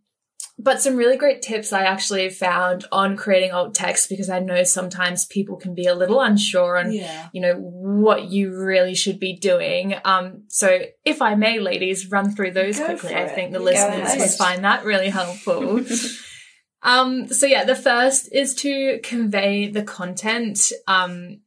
but 0.59 0.81
some 0.81 0.95
really 0.95 1.17
great 1.17 1.43
tips 1.43 1.71
I 1.71 1.83
actually 1.83 2.29
found 2.29 2.85
on 2.91 3.15
creating 3.15 3.51
alt 3.51 3.75
text 3.75 4.09
because 4.09 4.27
I 4.29 4.39
know 4.39 4.63
sometimes 4.63 5.25
people 5.25 5.55
can 5.55 5.75
be 5.75 5.85
a 5.85 5.93
little 5.93 6.19
unsure 6.19 6.77
on 6.77 6.91
Yeah. 6.91 7.29
you 7.31 7.41
know 7.41 7.55
what 7.55 8.23
you 8.31 8.57
really 8.57 8.95
should 8.95 9.19
be 9.19 9.37
doing. 9.37 9.93
Um, 10.03 10.45
so 10.47 10.79
if 11.05 11.21
I 11.21 11.35
may, 11.35 11.59
ladies, 11.59 12.09
run 12.09 12.31
through 12.35 12.51
those 12.51 12.79
Go 12.79 12.85
quickly. 12.85 13.15
I 13.15 13.27
think 13.27 13.51
the 13.51 13.59
Go 13.59 13.65
listeners 13.65 14.07
ahead. 14.07 14.19
would 14.19 14.31
find 14.31 14.63
that 14.63 14.83
really 14.83 15.09
helpful. 15.09 15.81
um, 16.83 17.27
so 17.27 17.45
yeah, 17.45 17.63
the 17.63 17.75
first 17.75 18.31
is 18.31 18.53
to 18.55 18.99
convey 19.03 19.69
the 19.69 19.83
content. 19.83 20.71
Um, 20.87 21.41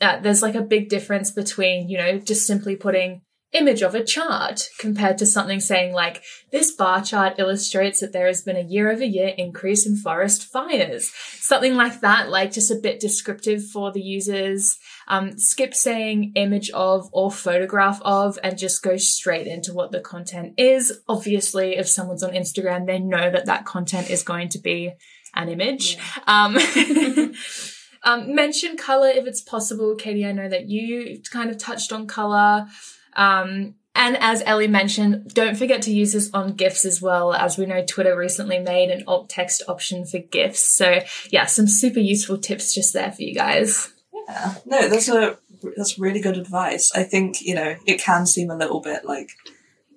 uh, 0.00 0.18
there's 0.20 0.42
like 0.42 0.54
a 0.54 0.62
big 0.62 0.88
difference 0.88 1.30
between 1.30 1.88
you 1.88 1.98
know 1.98 2.18
just 2.18 2.46
simply 2.46 2.76
putting 2.76 3.22
image 3.52 3.82
of 3.82 3.96
a 3.96 4.04
chart 4.04 4.68
compared 4.78 5.18
to 5.18 5.26
something 5.26 5.58
saying 5.58 5.92
like 5.92 6.22
this 6.52 6.70
bar 6.70 7.02
chart 7.02 7.34
illustrates 7.38 8.00
that 8.00 8.12
there 8.12 8.28
has 8.28 8.42
been 8.42 8.56
a 8.56 8.62
year 8.62 8.90
over 8.90 9.04
year 9.04 9.34
increase 9.36 9.84
in 9.84 9.96
forest 9.96 10.44
fires 10.44 11.10
something 11.40 11.74
like 11.74 12.00
that 12.00 12.28
like 12.28 12.52
just 12.52 12.70
a 12.70 12.76
bit 12.76 13.00
descriptive 13.00 13.60
for 13.64 13.90
the 13.90 14.00
users 14.00 14.78
um, 15.10 15.36
skip 15.36 15.74
saying 15.74 16.32
image 16.36 16.70
of 16.70 17.10
or 17.12 17.30
photograph 17.30 18.00
of 18.02 18.38
and 18.42 18.56
just 18.56 18.82
go 18.82 18.96
straight 18.96 19.46
into 19.46 19.74
what 19.74 19.90
the 19.90 20.00
content 20.00 20.54
is 20.56 21.00
obviously 21.08 21.76
if 21.76 21.88
someone's 21.88 22.22
on 22.22 22.30
instagram 22.30 22.86
they 22.86 22.98
know 22.98 23.30
that 23.30 23.46
that 23.46 23.66
content 23.66 24.08
is 24.08 24.22
going 24.22 24.48
to 24.48 24.58
be 24.58 24.92
an 25.34 25.48
image 25.48 25.98
um, 26.26 26.56
um, 28.04 28.34
mention 28.34 28.76
color 28.76 29.08
if 29.08 29.26
it's 29.26 29.42
possible 29.42 29.96
katie 29.96 30.24
i 30.24 30.32
know 30.32 30.48
that 30.48 30.68
you 30.68 31.20
kind 31.30 31.50
of 31.50 31.58
touched 31.58 31.92
on 31.92 32.06
color 32.06 32.66
um, 33.14 33.74
and 33.92 34.16
as 34.20 34.40
Ellie 34.46 34.68
mentioned, 34.68 35.34
don't 35.34 35.56
forget 35.56 35.82
to 35.82 35.92
use 35.92 36.12
this 36.12 36.30
on 36.32 36.52
GIFs 36.54 36.84
as 36.84 37.02
well. 37.02 37.34
As 37.34 37.58
we 37.58 37.66
know, 37.66 37.84
Twitter 37.84 38.16
recently 38.16 38.60
made 38.60 38.88
an 38.88 39.02
alt 39.08 39.28
text 39.28 39.64
option 39.66 40.06
for 40.06 40.18
GIFs. 40.18 40.62
So 40.62 41.00
yeah, 41.30 41.46
some 41.46 41.66
super 41.66 41.98
useful 41.98 42.38
tips 42.38 42.72
just 42.72 42.94
there 42.94 43.10
for 43.10 43.22
you 43.22 43.34
guys. 43.34 43.92
Yeah. 44.30 44.54
No, 44.64 44.88
that's 44.88 45.08
a 45.08 45.38
that's 45.76 45.98
really 45.98 46.20
good 46.20 46.38
advice. 46.38 46.90
I 46.94 47.02
think 47.02 47.42
you 47.42 47.54
know 47.54 47.76
it 47.86 48.00
can 48.00 48.26
seem 48.26 48.50
a 48.50 48.56
little 48.56 48.80
bit 48.80 49.04
like 49.04 49.30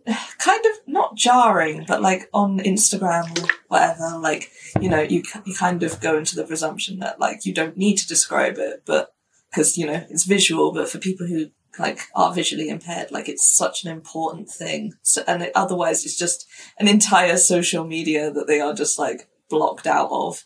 kind 0.37 0.65
of 0.65 0.71
not 0.87 1.15
jarring, 1.15 1.85
but 1.87 2.01
like 2.01 2.29
on 2.33 2.59
Instagram 2.59 3.39
or 3.41 3.49
whatever. 3.67 4.17
Like 4.17 4.51
you 4.79 4.89
know 4.89 5.01
you 5.01 5.23
you 5.45 5.55
kind 5.55 5.83
of 5.83 5.99
go 6.01 6.17
into 6.17 6.35
the 6.35 6.45
presumption 6.45 6.99
that 6.99 7.19
like 7.19 7.45
you 7.45 7.53
don't 7.53 7.77
need 7.77 7.97
to 7.97 8.07
describe 8.07 8.57
it, 8.57 8.83
but 8.85 9.13
because 9.51 9.77
you 9.77 9.85
know 9.85 10.05
it's 10.09 10.25
visual. 10.25 10.71
But 10.71 10.89
for 10.89 10.97
people 10.97 11.27
who 11.27 11.47
like 11.79 12.01
are 12.15 12.33
visually 12.33 12.69
impaired, 12.69 13.11
like 13.11 13.29
it's 13.29 13.47
such 13.47 13.83
an 13.83 13.91
important 13.91 14.49
thing. 14.49 14.93
So 15.01 15.23
and 15.27 15.43
it, 15.43 15.51
otherwise 15.55 16.05
it's 16.05 16.17
just 16.17 16.47
an 16.79 16.87
entire 16.87 17.37
social 17.37 17.85
media 17.85 18.31
that 18.31 18.47
they 18.47 18.59
are 18.59 18.73
just 18.73 18.99
like 18.99 19.29
blocked 19.49 19.87
out 19.87 20.09
of. 20.11 20.45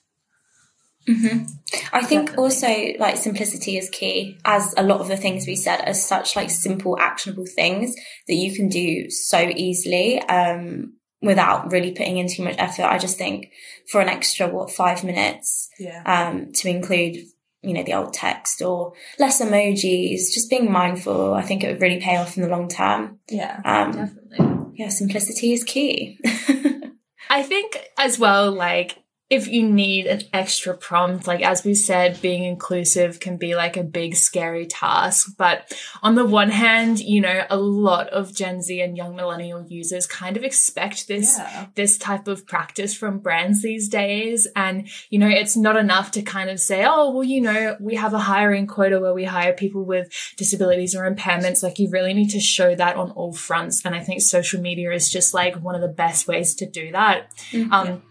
I 1.08 2.04
think 2.04 2.28
Definitely. 2.28 2.36
also 2.38 2.94
like 3.00 3.18
simplicity 3.18 3.78
is 3.78 3.90
key, 3.90 4.38
as 4.46 4.74
a 4.78 4.84
lot 4.84 5.00
of 5.00 5.08
the 5.08 5.18
things 5.18 5.48
we 5.48 5.56
said 5.56 5.82
are 5.88 5.94
such 5.94 6.36
like 6.36 6.50
simple, 6.50 6.98
actionable 7.00 7.46
things 7.46 7.96
that 8.28 8.34
you 8.36 8.54
can 8.56 8.68
do 8.70 9.10
so 9.10 9.40
easily 9.40 10.20
um, 10.24 10.94
without 11.22 11.72
really 11.72 11.92
putting 11.92 12.18
in 12.18 12.28
too 12.28 12.44
much 12.44 12.56
effort. 12.58 12.84
I 12.84 12.98
just 12.98 13.18
think 13.18 13.52
for 13.90 14.02
an 14.02 14.10
extra 14.10 14.48
what 14.48 14.70
five 14.72 15.04
minutes 15.04 15.70
Yeah. 15.80 16.04
um, 16.06 16.52
to 16.54 16.70
include, 16.70 17.18
you 17.62 17.74
know, 17.74 17.84
the 17.84 17.94
alt 17.94 18.14
text 18.14 18.62
or 18.62 18.94
less 19.18 19.42
emojis, 19.42 20.34
just 20.34 20.50
being 20.50 20.72
mindful. 20.72 21.34
I 21.34 21.42
think 21.42 21.64
it 21.64 21.72
would 21.72 21.82
really 21.82 22.02
pay 22.02 22.18
off 22.18 22.36
in 22.38 22.44
the 22.44 22.50
long 22.50 22.68
term. 22.68 23.20
Yeah. 23.30 23.62
Um, 23.66 23.92
Definitely. 23.94 24.72
yeah, 24.76 24.90
simplicity 24.90 25.54
is 25.54 25.64
key. 25.64 26.20
I 27.30 27.44
think 27.44 27.78
as 27.98 28.20
well, 28.20 28.52
like 28.52 28.98
if 29.30 29.48
you 29.48 29.68
need 29.68 30.06
an 30.06 30.22
extra 30.32 30.76
prompt, 30.76 31.28
like 31.28 31.42
as 31.42 31.66
we 31.66 31.76
said, 31.76 32.22
being 32.22 32.46
inclusive 32.46 33.20
can 33.20 33.36
be 33.36 33.56
like 33.56 33.76
a 33.76 33.84
big 33.84 34.16
scary 34.16 34.66
task. 34.66 35.34
But 35.38 35.74
on 36.02 36.16
the 36.16 36.26
one 36.26 36.50
hand, 36.50 37.00
you 37.00 37.20
know, 37.20 37.44
a 37.50 37.58
lot 37.58 38.08
of 38.08 38.34
Gen 38.34 38.62
Z 38.62 38.80
and 38.80 38.96
young 38.96 39.18
millennial 39.18 39.66
users 39.68 40.08
kind 40.08 40.38
of 40.38 40.44
expect 40.46 41.10
this 41.10 41.38
Yeah. 41.38 41.68
this 41.76 41.98
type 41.98 42.30
of 42.30 42.48
practice 42.48 42.96
from 42.96 43.20
brands 43.20 43.62
these 43.62 43.90
days. 43.90 44.48
And, 44.56 44.88
you 45.10 45.20
know, 45.20 45.28
it's 45.28 45.58
not 45.58 45.76
enough 45.76 46.12
to 46.12 46.22
kind 46.22 46.50
of 46.50 46.60
say, 46.60 46.86
oh, 46.88 47.12
well, 47.12 47.24
you 47.26 47.42
know, 47.42 47.76
we 47.82 47.96
have 47.96 48.14
a 48.14 48.20
hiring 48.20 48.66
quota 48.66 48.98
where 49.00 49.14
we 49.14 49.26
hire 49.26 49.52
people 49.52 49.84
with 49.84 50.10
disabilities 50.38 50.96
or 50.96 51.04
impairments. 51.04 51.62
Like 51.64 51.80
you 51.80 51.90
really 51.90 52.14
need 52.14 52.30
to 52.30 52.40
show 52.40 52.76
that 52.76 52.96
on 52.96 53.12
all 53.12 53.34
fronts. 53.34 53.86
And 53.86 53.94
I 53.94 54.00
think 54.00 54.22
social 54.22 54.62
media 54.62 54.94
is 54.94 55.10
just 55.10 55.34
like 55.34 55.56
one 55.58 55.76
of 55.76 55.82
the 55.82 55.88
best 55.90 56.30
ways 56.30 56.56
to 56.56 56.66
do 56.66 56.94
that. 56.94 57.34
Um, 57.72 58.04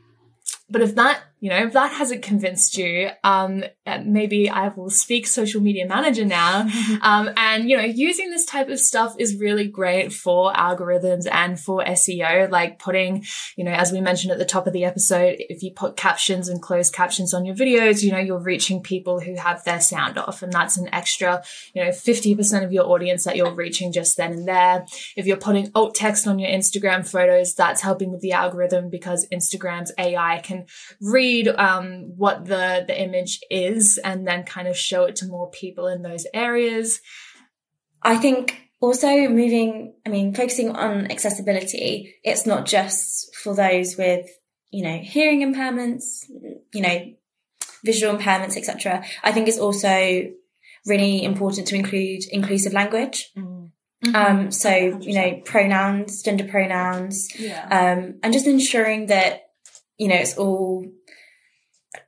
but 0.69 0.83
if 0.83 0.95
that, 0.97 1.23
you 1.47 1.51
know, 1.51 1.59
if 1.59 1.75
that 1.75 1.93
hasn't 1.93 2.23
convinced 2.23 2.77
you, 2.77 3.09
um, 3.23 3.63
uh, 3.87 4.01
maybe 4.05 4.51
I 4.51 4.67
will 4.67 4.91
speak 4.91 5.29
social 5.29 5.61
media 5.61 5.87
manager 5.87 6.25
now. 6.25 6.69
um, 7.03 7.31
and, 7.37 7.71
you 7.71 7.77
know, 7.77 7.85
using 7.85 8.33
this 8.33 8.45
type 8.45 8.69
of 8.69 8.81
stuff 8.81 9.15
is 9.17 9.37
really 9.37 9.69
great 9.69 10.13
for 10.13 10.53
algorithms 10.53 11.29
and 11.31 11.57
for 11.61 11.85
SEO, 11.85 12.51
like 12.51 12.81
putting, 12.81 13.25
you 13.55 13.63
know, 13.63 13.71
as 13.71 13.93
we 13.93 14.01
mentioned 14.01 14.33
at 14.33 14.39
the 14.39 14.45
top 14.45 14.67
of 14.67 14.73
the 14.73 14.85
episode, 14.85 15.37
if 15.39 15.63
you 15.63 15.71
put 15.71 15.97
captions 15.97 16.49
and 16.49 16.61
closed 16.61 16.93
captions 16.93 17.33
on 17.33 17.45
your 17.45 17.55
videos, 17.55 18.03
you 18.03 18.11
know, 18.11 18.19
you're 18.19 18.41
reaching 18.41 18.83
people 18.83 19.21
who 19.21 19.37
have 19.37 19.63
their 19.63 19.81
sound 19.81 20.19
off 20.19 20.43
and 20.43 20.53
that's 20.53 20.77
an 20.77 20.93
extra, 20.93 21.45
you 21.75 21.85
know, 21.85 21.91
50% 21.91 22.65
of 22.65 22.73
your 22.73 22.87
audience 22.87 23.23
that 23.23 23.37
you're 23.37 23.55
reaching 23.55 23.93
just 23.93 24.17
then 24.17 24.33
and 24.33 24.49
there. 24.49 24.85
If 25.17 25.27
you're 25.27 25.37
putting 25.37 25.71
alt 25.77 25.95
text 25.95 26.27
on 26.27 26.41
your 26.41 26.51
Instagram 26.51 27.09
photos, 27.09 27.55
that's 27.55 27.83
helping 27.83 28.11
with 28.11 28.21
the 28.21 28.33
algorithm 28.33 28.91
because 28.91 29.29
Instagram's 29.33 29.93
AI 29.97 30.41
can 30.43 30.67
read 31.01 31.36
um, 31.57 32.13
what 32.17 32.45
the 32.45 32.85
the 32.87 33.01
image 33.01 33.41
is 33.51 33.99
and 34.03 34.27
then 34.27 34.45
kind 34.45 34.69
of 34.69 34.77
show 34.77 35.05
it 35.05 35.17
to 35.17 35.27
more 35.27 35.51
people 35.51 35.87
in 35.89 36.03
those 36.03 36.27
areas. 36.35 37.01
I 38.03 38.17
think 38.17 38.61
also 38.81 39.29
moving, 39.29 39.95
I 40.05 40.11
mean, 40.11 40.35
focusing 40.35 40.71
on 40.77 41.11
accessibility, 41.11 42.15
it's 42.23 42.47
not 42.47 42.67
just 42.67 43.35
for 43.37 43.55
those 43.55 43.97
with, 43.97 44.27
you 44.71 44.83
know, 44.85 44.99
hearing 44.99 45.41
impairments, 45.41 46.25
you 46.73 46.83
know, 46.83 47.13
visual 47.85 48.17
impairments, 48.17 48.57
etc. 48.57 49.05
I 49.25 49.33
think 49.33 49.49
it's 49.49 49.59
also 49.59 50.31
really 50.85 51.25
important 51.25 51.67
to 51.69 51.75
include 51.75 52.23
inclusive 52.31 52.73
language. 52.73 53.33
Um, 54.15 54.53
so, 54.53 54.71
you 54.71 55.15
know, 55.15 55.41
pronouns, 55.45 56.23
gender 56.23 56.45
pronouns, 56.45 57.29
Yeah. 57.41 57.65
um, 57.65 58.21
and 58.23 58.33
just 58.33 58.47
ensuring 58.47 59.07
that, 59.07 59.49
you 59.99 60.07
know, 60.07 60.15
it's 60.17 60.37
all, 60.37 60.87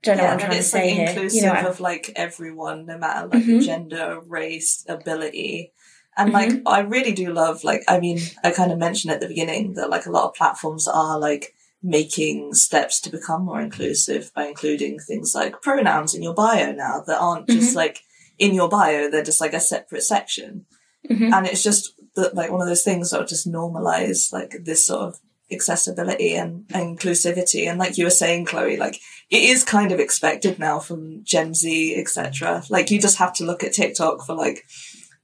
don't 0.03 0.17
know 0.19 0.25
what 0.25 0.33
I'm 0.33 0.39
trying 0.39 0.51
to 0.53 0.57
it's 0.59 0.71
say 0.71 0.85
like 0.87 0.95
here. 0.95 1.09
inclusive 1.09 1.37
You 1.43 1.47
know, 1.63 1.69
of 1.69 1.81
like 1.81 2.13
everyone, 2.17 2.87
no 2.87 2.99
matter 2.99 3.27
like 3.29 3.45
Mhm. 3.45 3.63
gender, 3.63 4.21
race, 4.27 4.85
ability. 4.89 5.73
And 6.17 6.33
like 6.33 6.63
I 6.67 6.81
really 6.81 7.13
do 7.13 7.33
love 7.33 7.63
like 7.65 7.83
I 7.89 8.01
mean, 8.01 8.19
I 8.43 8.51
kind 8.51 8.73
of 8.73 8.79
mentioned 8.79 9.13
at 9.13 9.21
the 9.21 9.29
beginning 9.29 9.75
that 9.75 9.91
like 9.91 10.07
a 10.07 10.11
lot 10.11 10.25
of 10.25 10.35
platforms 10.35 10.89
are 10.89 11.19
like 11.19 11.55
making 11.83 12.55
steps 12.55 13.01
to 13.03 13.11
become 13.11 13.45
more 13.45 13.61
inclusive 13.61 14.33
by 14.35 14.47
including 14.47 14.99
things 14.99 15.33
like 15.35 15.63
pronouns 15.63 16.15
in 16.15 16.23
your 16.23 16.35
bio 16.35 16.73
now 16.73 17.03
that 17.07 17.21
aren't 17.21 17.49
just 17.49 17.77
like 17.77 18.01
in 18.39 18.53
your 18.55 18.69
bio, 18.69 19.09
they're 19.11 19.23
just 19.23 19.41
like 19.41 19.53
a 19.55 19.61
separate 19.61 20.03
section. 20.03 20.67
Mhm. 21.09 21.33
And 21.33 21.47
it's 21.47 21.63
just 21.63 21.93
that 22.17 22.35
like 22.35 22.51
one 22.51 22.61
of 22.61 22.67
those 22.67 22.83
things 22.83 23.11
that 23.11 23.21
will 23.21 23.27
just 23.27 23.51
normalize 23.51 24.33
like 24.33 24.57
this 24.65 24.85
sort 24.87 25.03
of 25.03 25.21
accessibility 25.51 26.35
and, 26.35 26.65
and 26.73 26.99
inclusivity. 26.99 27.69
And 27.69 27.79
like 27.79 27.99
you 27.99 28.05
were 28.05 28.11
saying, 28.11 28.47
Chloe, 28.47 28.77
like 28.77 29.01
it 29.31 29.43
is 29.43 29.65
kind 29.65 29.93
of 29.93 30.01
expected 30.01 30.59
now 30.59 30.79
from 30.79 31.25
Gen 31.25 31.55
Z, 31.55 31.97
etc. 31.97 32.63
Like 32.69 32.91
you 32.91 33.01
just 33.01 33.19
have 33.19 33.33
to 33.35 33.45
look 33.45 33.65
at 33.65 33.73
TikTok 33.73 34.25
for 34.25 34.35
like 34.35 34.65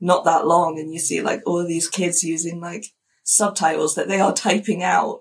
not 0.00 0.24
that 0.24 0.46
long 0.46 0.78
and 0.78 0.92
you 0.92 0.98
see 0.98 1.22
like 1.22 1.42
all 1.46 1.60
of 1.60 1.68
these 1.68 1.88
kids 1.88 2.24
using 2.24 2.60
like 2.60 2.86
subtitles 3.22 3.94
that 3.94 4.08
they 4.08 4.20
are 4.20 4.32
typing 4.32 4.82
out. 4.82 5.20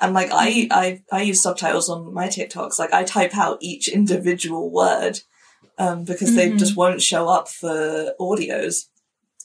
And 0.00 0.14
like 0.14 0.30
I, 0.32 0.68
I, 0.70 1.02
I 1.12 1.22
use 1.22 1.42
subtitles 1.42 1.88
on 1.88 2.12
my 2.12 2.26
TikToks. 2.26 2.78
Like 2.78 2.92
I 2.92 3.04
type 3.04 3.36
out 3.36 3.58
each 3.60 3.88
individual 3.88 4.70
word, 4.70 5.20
um, 5.78 6.04
because 6.04 6.30
mm-hmm. 6.30 6.36
they 6.36 6.56
just 6.56 6.76
won't 6.76 7.02
show 7.02 7.28
up 7.28 7.48
for 7.48 8.14
audios. 8.20 8.86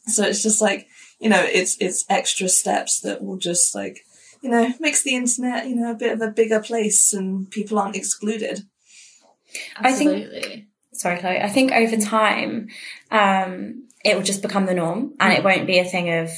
So 0.06 0.24
it's 0.24 0.42
just 0.42 0.62
like, 0.62 0.88
you 1.20 1.30
know, 1.30 1.44
it's, 1.44 1.78
it's 1.80 2.06
extra 2.10 2.48
steps 2.48 3.02
that 3.02 3.24
will 3.24 3.38
just 3.38 3.76
like, 3.76 4.00
you 4.42 4.50
know, 4.50 4.74
makes 4.80 5.04
the 5.04 5.16
internet, 5.16 5.68
you 5.68 5.76
know, 5.76 5.92
a 5.92 5.96
bit 5.96 6.14
of 6.14 6.22
a 6.22 6.32
bigger 6.32 6.60
place 6.60 7.14
and 7.14 7.50
people 7.50 7.80
aren't 7.80 7.96
excluded. 7.96 8.68
Absolutely. 9.78 10.38
I 10.38 10.42
think, 10.42 10.66
sorry, 10.94 11.20
Chloe, 11.20 11.42
I 11.42 11.50
think 11.50 11.72
over 11.72 11.98
time, 11.98 12.70
um, 13.12 13.88
it 14.04 14.16
will 14.16 14.24
just 14.24 14.42
become 14.42 14.66
the 14.66 14.74
norm 14.74 15.14
and 15.20 15.34
mm. 15.34 15.38
it 15.38 15.44
won't 15.44 15.68
be 15.68 15.80
a 15.80 15.86
thing 15.86 16.10
of, 16.10 16.32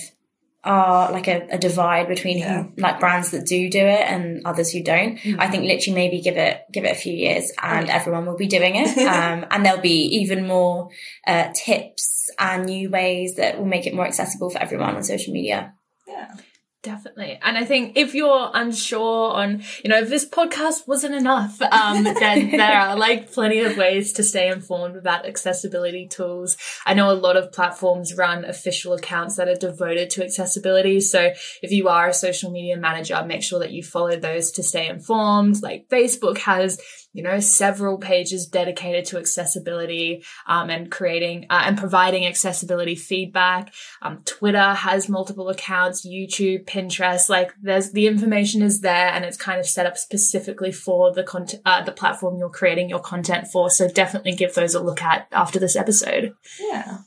are 0.64 1.12
like 1.12 1.28
a, 1.28 1.48
a, 1.52 1.58
divide 1.58 2.10
between 2.10 2.40
yeah. 2.40 2.64
who, 2.64 2.72
like 2.78 3.00
brands 3.00 3.32
that 3.32 3.46
do 3.46 3.70
do 3.70 3.80
it 3.80 4.02
and 4.02 4.46
others 4.46 4.72
who 4.72 4.84
don't. 4.84 5.18
Mm-hmm. 5.18 5.40
I 5.40 5.48
think 5.48 5.64
literally 5.64 5.96
maybe 5.96 6.22
give 6.22 6.36
it 6.36 6.66
give 6.74 6.84
it 6.84 6.92
a 6.92 7.00
few 7.00 7.14
years 7.14 7.52
and 7.64 7.88
yeah. 7.88 7.96
everyone 7.96 8.26
will 8.26 8.36
be 8.36 8.48
doing 8.48 8.76
it, 8.76 8.98
um, 9.08 9.46
and 9.50 9.66
there'll 9.66 9.80
be 9.80 10.04
even 10.18 10.48
more 10.48 10.90
uh, 11.26 11.50
tips 11.54 12.30
and 12.38 12.66
new 12.66 12.90
ways 12.90 13.36
that 13.36 13.58
will 13.58 13.66
make 13.66 13.88
it 13.88 13.94
more 13.94 14.06
accessible 14.06 14.50
for 14.50 14.60
everyone 14.60 14.96
on 14.96 15.04
social 15.04 15.34
media. 15.34 15.74
Yeah. 16.06 16.36
Definitely. 16.82 17.38
And 17.42 17.58
I 17.58 17.66
think 17.66 17.98
if 17.98 18.16
you're 18.16 18.52
unsure 18.54 19.34
on, 19.34 19.64
you 19.84 19.90
know, 19.90 20.00
if 20.00 20.08
this 20.08 20.28
podcast 20.28 20.88
wasn't 20.88 21.14
enough, 21.14 21.62
um, 21.62 22.06
then 22.06 22.52
there 22.58 22.80
are 22.80 22.96
like 22.96 23.34
plenty 23.34 23.60
of 23.60 23.76
ways 23.76 24.14
to 24.14 24.24
stay 24.24 24.48
informed 24.48 24.96
about 24.96 25.26
accessibility 25.26 26.08
tools. 26.08 26.56
I 26.86 26.94
know 26.94 27.12
a 27.12 27.14
lot 27.14 27.36
of 27.36 27.52
platforms 27.52 28.16
run 28.16 28.46
official 28.46 28.94
accounts 28.94 29.36
that 29.36 29.50
are 29.50 29.56
devoted 29.56 30.10
to 30.12 30.24
accessibility. 30.24 31.02
So 31.02 31.34
if 31.62 31.72
you 31.72 31.90
are 31.90 32.08
a 32.08 32.14
social 32.14 32.50
media 32.50 32.78
manager, 32.78 33.22
make 33.26 33.44
sure 33.44 33.60
that 33.60 33.72
you 33.72 33.84
follow 33.84 34.18
those 34.18 34.52
to 34.52 34.64
stay 34.64 34.88
informed. 34.88 35.62
Like 35.62 35.90
Facebook 35.90 36.38
has 36.38 36.80
you 37.14 37.24
know, 37.24 37.40
several 37.40 37.98
pages 37.98 38.48
dedicated 38.48 39.06
to 39.06 39.18
accessibility 39.18 40.24
um, 40.48 40.70
and 40.70 40.92
creating 40.92 41.46
uh, 41.50 41.64
and 41.66 41.78
providing 41.78 42.26
accessibility 42.26 42.96
feedback. 42.96 43.74
Um, 44.02 44.22
Twitter 44.26 44.74
has 44.74 45.10
multiple 45.10 45.50
accounts, 45.50 46.06
YouTube, 46.06 46.66
Pinterest. 46.66 47.30
Like, 47.30 47.54
there's 47.62 47.92
the 47.92 48.08
information 48.08 48.62
is 48.62 48.82
there, 48.82 49.08
and 49.10 49.26
it's 49.26 49.38
kind 49.38 49.60
of 49.60 49.66
set 49.66 49.86
up 49.86 49.98
specifically 49.98 50.72
for 50.72 51.14
the 51.14 51.24
content, 51.24 51.62
uh, 51.66 51.84
the 51.84 51.92
platform 51.92 52.38
you're 52.38 52.50
creating 52.50 52.90
your 52.90 53.00
content 53.00 53.48
for. 53.48 53.70
So 53.70 53.88
definitely 53.88 54.34
give 54.34 54.54
those 54.54 54.76
a 54.76 54.84
look 54.84 55.02
at 55.02 55.28
after 55.32 55.60
this 55.60 55.76
episode. 55.76 56.34
Yeah, 56.60 57.00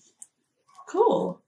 cool. 0.89 1.42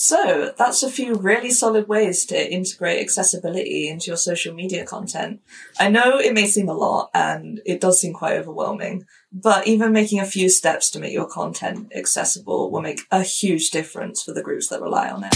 So 0.00 0.54
that's 0.56 0.84
a 0.84 0.90
few 0.92 1.16
really 1.16 1.50
solid 1.50 1.88
ways 1.88 2.24
to 2.26 2.52
integrate 2.52 3.00
accessibility 3.00 3.88
into 3.88 4.06
your 4.06 4.16
social 4.16 4.54
media 4.54 4.86
content. 4.86 5.40
I 5.76 5.88
know 5.88 6.20
it 6.20 6.34
may 6.34 6.46
seem 6.46 6.68
a 6.68 6.72
lot 6.72 7.10
and 7.14 7.60
it 7.66 7.80
does 7.80 8.00
seem 8.00 8.12
quite 8.12 8.38
overwhelming, 8.38 9.06
but 9.32 9.66
even 9.66 9.90
making 9.90 10.20
a 10.20 10.24
few 10.24 10.50
steps 10.50 10.88
to 10.90 11.00
make 11.00 11.12
your 11.12 11.26
content 11.26 11.90
accessible 11.96 12.70
will 12.70 12.80
make 12.80 13.00
a 13.10 13.24
huge 13.24 13.70
difference 13.70 14.22
for 14.22 14.32
the 14.32 14.40
groups 14.40 14.68
that 14.68 14.80
rely 14.80 15.10
on 15.10 15.24
it. 15.24 15.34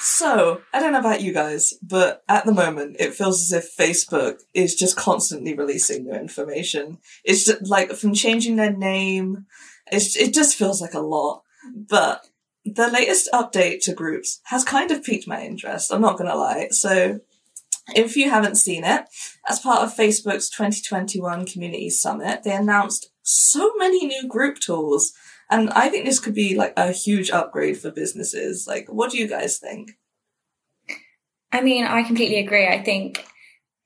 So, 0.00 0.60
I 0.74 0.80
don't 0.80 0.92
know 0.92 1.00
about 1.00 1.22
you 1.22 1.32
guys, 1.32 1.72
but 1.82 2.22
at 2.28 2.44
the 2.44 2.52
moment, 2.52 2.96
it 3.00 3.14
feels 3.14 3.40
as 3.40 3.52
if 3.52 3.74
Facebook 3.74 4.42
is 4.52 4.74
just 4.74 4.96
constantly 4.98 5.54
releasing 5.54 6.04
new 6.04 6.12
information. 6.12 6.98
It's 7.24 7.46
just 7.46 7.70
like 7.70 7.90
from 7.92 8.12
changing 8.12 8.56
their 8.56 8.70
name, 8.70 9.46
it's, 9.90 10.16
it 10.16 10.34
just 10.34 10.56
feels 10.56 10.80
like 10.80 10.94
a 10.94 11.00
lot. 11.00 11.42
But 11.74 12.26
the 12.64 12.90
latest 12.90 13.28
update 13.32 13.82
to 13.82 13.92
groups 13.92 14.40
has 14.44 14.64
kind 14.64 14.90
of 14.90 15.04
piqued 15.04 15.28
my 15.28 15.42
interest. 15.42 15.92
I'm 15.92 16.00
not 16.00 16.16
going 16.16 16.30
to 16.30 16.36
lie. 16.36 16.68
So 16.70 17.20
if 17.94 18.16
you 18.16 18.30
haven't 18.30 18.56
seen 18.56 18.84
it, 18.84 19.04
as 19.48 19.60
part 19.60 19.82
of 19.82 19.94
Facebook's 19.94 20.48
2021 20.48 21.46
Community 21.46 21.90
Summit, 21.90 22.42
they 22.42 22.54
announced 22.54 23.10
so 23.22 23.72
many 23.76 24.06
new 24.06 24.26
group 24.26 24.58
tools. 24.58 25.12
And 25.50 25.70
I 25.70 25.90
think 25.90 26.06
this 26.06 26.20
could 26.20 26.34
be 26.34 26.54
like 26.54 26.72
a 26.76 26.92
huge 26.92 27.30
upgrade 27.30 27.78
for 27.78 27.90
businesses. 27.90 28.66
Like, 28.66 28.86
what 28.88 29.10
do 29.10 29.18
you 29.18 29.28
guys 29.28 29.58
think? 29.58 29.92
I 31.52 31.60
mean, 31.60 31.84
I 31.84 32.02
completely 32.02 32.38
agree. 32.38 32.66
I 32.66 32.82
think 32.82 33.26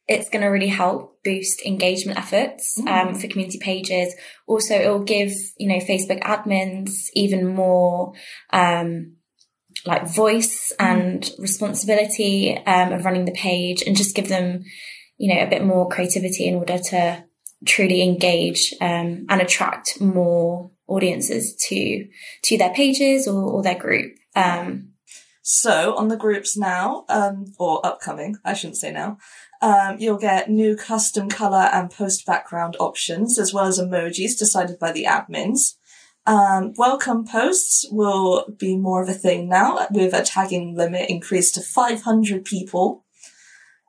it's 0.06 0.30
going 0.30 0.42
to 0.42 0.48
really 0.48 0.68
help 0.68 1.17
boost 1.29 1.62
engagement 1.67 2.19
efforts 2.19 2.81
mm. 2.81 2.88
um, 2.88 3.14
for 3.14 3.29
community 3.29 3.59
pages. 3.59 4.14
Also, 4.47 4.75
it 4.75 4.88
will 4.88 5.05
give 5.05 5.33
you 5.59 5.69
know 5.69 5.79
Facebook 5.79 6.23
admins 6.23 6.91
even 7.14 7.47
more 7.47 8.14
um, 8.53 9.17
like 9.85 10.09
voice 10.09 10.73
mm. 10.79 10.85
and 10.85 11.31
responsibility 11.38 12.57
um, 12.67 12.93
of 12.93 13.05
running 13.05 13.27
the 13.27 13.33
page, 13.33 13.83
and 13.83 13.97
just 13.97 14.17
give 14.17 14.29
them 14.29 14.64
you 15.19 15.35
know 15.35 15.43
a 15.43 15.51
bit 15.51 15.64
more 15.64 15.88
creativity 15.88 16.47
in 16.47 16.55
order 16.55 16.79
to 16.79 17.25
truly 17.67 18.03
engage 18.03 18.73
um, 18.81 19.27
and 19.29 19.43
attract 19.43 20.01
more 20.01 20.71
audiences 20.87 21.57
to 21.69 22.07
to 22.45 22.57
their 22.57 22.73
pages 22.73 23.29
or, 23.29 23.43
or 23.43 23.62
their 23.62 23.79
group. 23.79 24.12
Um, 24.35 24.93
so 25.48 25.94
on 25.96 26.08
the 26.08 26.16
groups 26.16 26.58
now, 26.58 27.06
um, 27.08 27.54
or 27.58 27.84
upcoming, 27.84 28.37
I 28.44 28.52
shouldn't 28.52 28.76
say 28.76 28.92
now, 28.92 29.16
um, 29.62 29.96
you'll 29.98 30.18
get 30.18 30.50
new 30.50 30.76
custom 30.76 31.30
color 31.30 31.70
and 31.72 31.90
post 31.90 32.26
background 32.26 32.76
options, 32.78 33.38
as 33.38 33.54
well 33.54 33.64
as 33.64 33.80
emojis 33.80 34.38
decided 34.38 34.78
by 34.78 34.92
the 34.92 35.04
admins. 35.04 35.76
Um, 36.26 36.74
welcome 36.76 37.24
posts 37.24 37.87
will 37.90 38.44
be 38.58 38.76
more 38.76 39.02
of 39.02 39.08
a 39.08 39.14
thing 39.14 39.48
now, 39.48 39.87
with 39.90 40.12
a 40.12 40.22
tagging 40.22 40.76
limit 40.76 41.08
increased 41.08 41.54
to 41.54 41.62
500 41.62 42.44
people. 42.44 43.06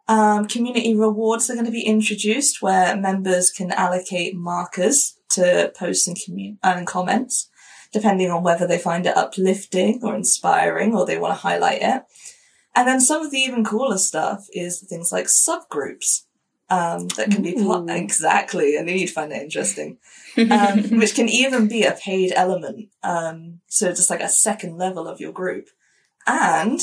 Um, 0.07 0.45
community 0.45 0.95
rewards 0.95 1.49
are 1.49 1.55
going 1.55 1.65
to 1.65 1.73
be 1.73 1.85
introduced, 1.85 2.61
where 2.61 2.95
members 2.95 3.51
can 3.51 3.73
allocate 3.73 4.33
markers 4.33 5.17
to 5.31 5.73
posts 5.77 6.07
and, 6.07 6.17
commun- 6.25 6.57
and 6.63 6.87
comments, 6.87 7.49
depending 7.91 8.29
on 8.31 8.43
whether 8.43 8.67
they 8.67 8.77
find 8.77 9.05
it 9.05 9.17
uplifting 9.17 10.01
or 10.03 10.15
inspiring, 10.15 10.95
or 10.95 11.05
they 11.05 11.17
want 11.17 11.33
to 11.33 11.41
highlight 11.41 11.81
it. 11.81 12.03
And 12.75 12.87
then 12.87 13.01
some 13.01 13.25
of 13.25 13.31
the 13.31 13.37
even 13.37 13.63
cooler 13.63 13.97
stuff 13.97 14.47
is 14.53 14.79
things 14.79 15.11
like 15.11 15.25
subgroups. 15.25 16.23
Um, 16.71 17.07
that 17.17 17.31
can 17.31 17.39
Ooh. 17.39 17.51
be 17.51 17.53
pl- 17.53 17.89
exactly. 17.89 18.77
I 18.77 18.83
knew 18.83 18.93
you'd 18.93 19.09
find 19.09 19.31
it 19.31 19.41
interesting. 19.41 19.97
Um, 20.37 20.99
which 20.99 21.15
can 21.15 21.27
even 21.27 21.67
be 21.67 21.83
a 21.83 21.91
paid 21.91 22.31
element. 22.33 22.89
Um, 23.03 23.59
so 23.67 23.89
just 23.89 24.11
like 24.11 24.21
a 24.21 24.29
second 24.29 24.77
level 24.77 25.07
of 25.07 25.19
your 25.19 25.33
group, 25.33 25.67
and 26.25 26.79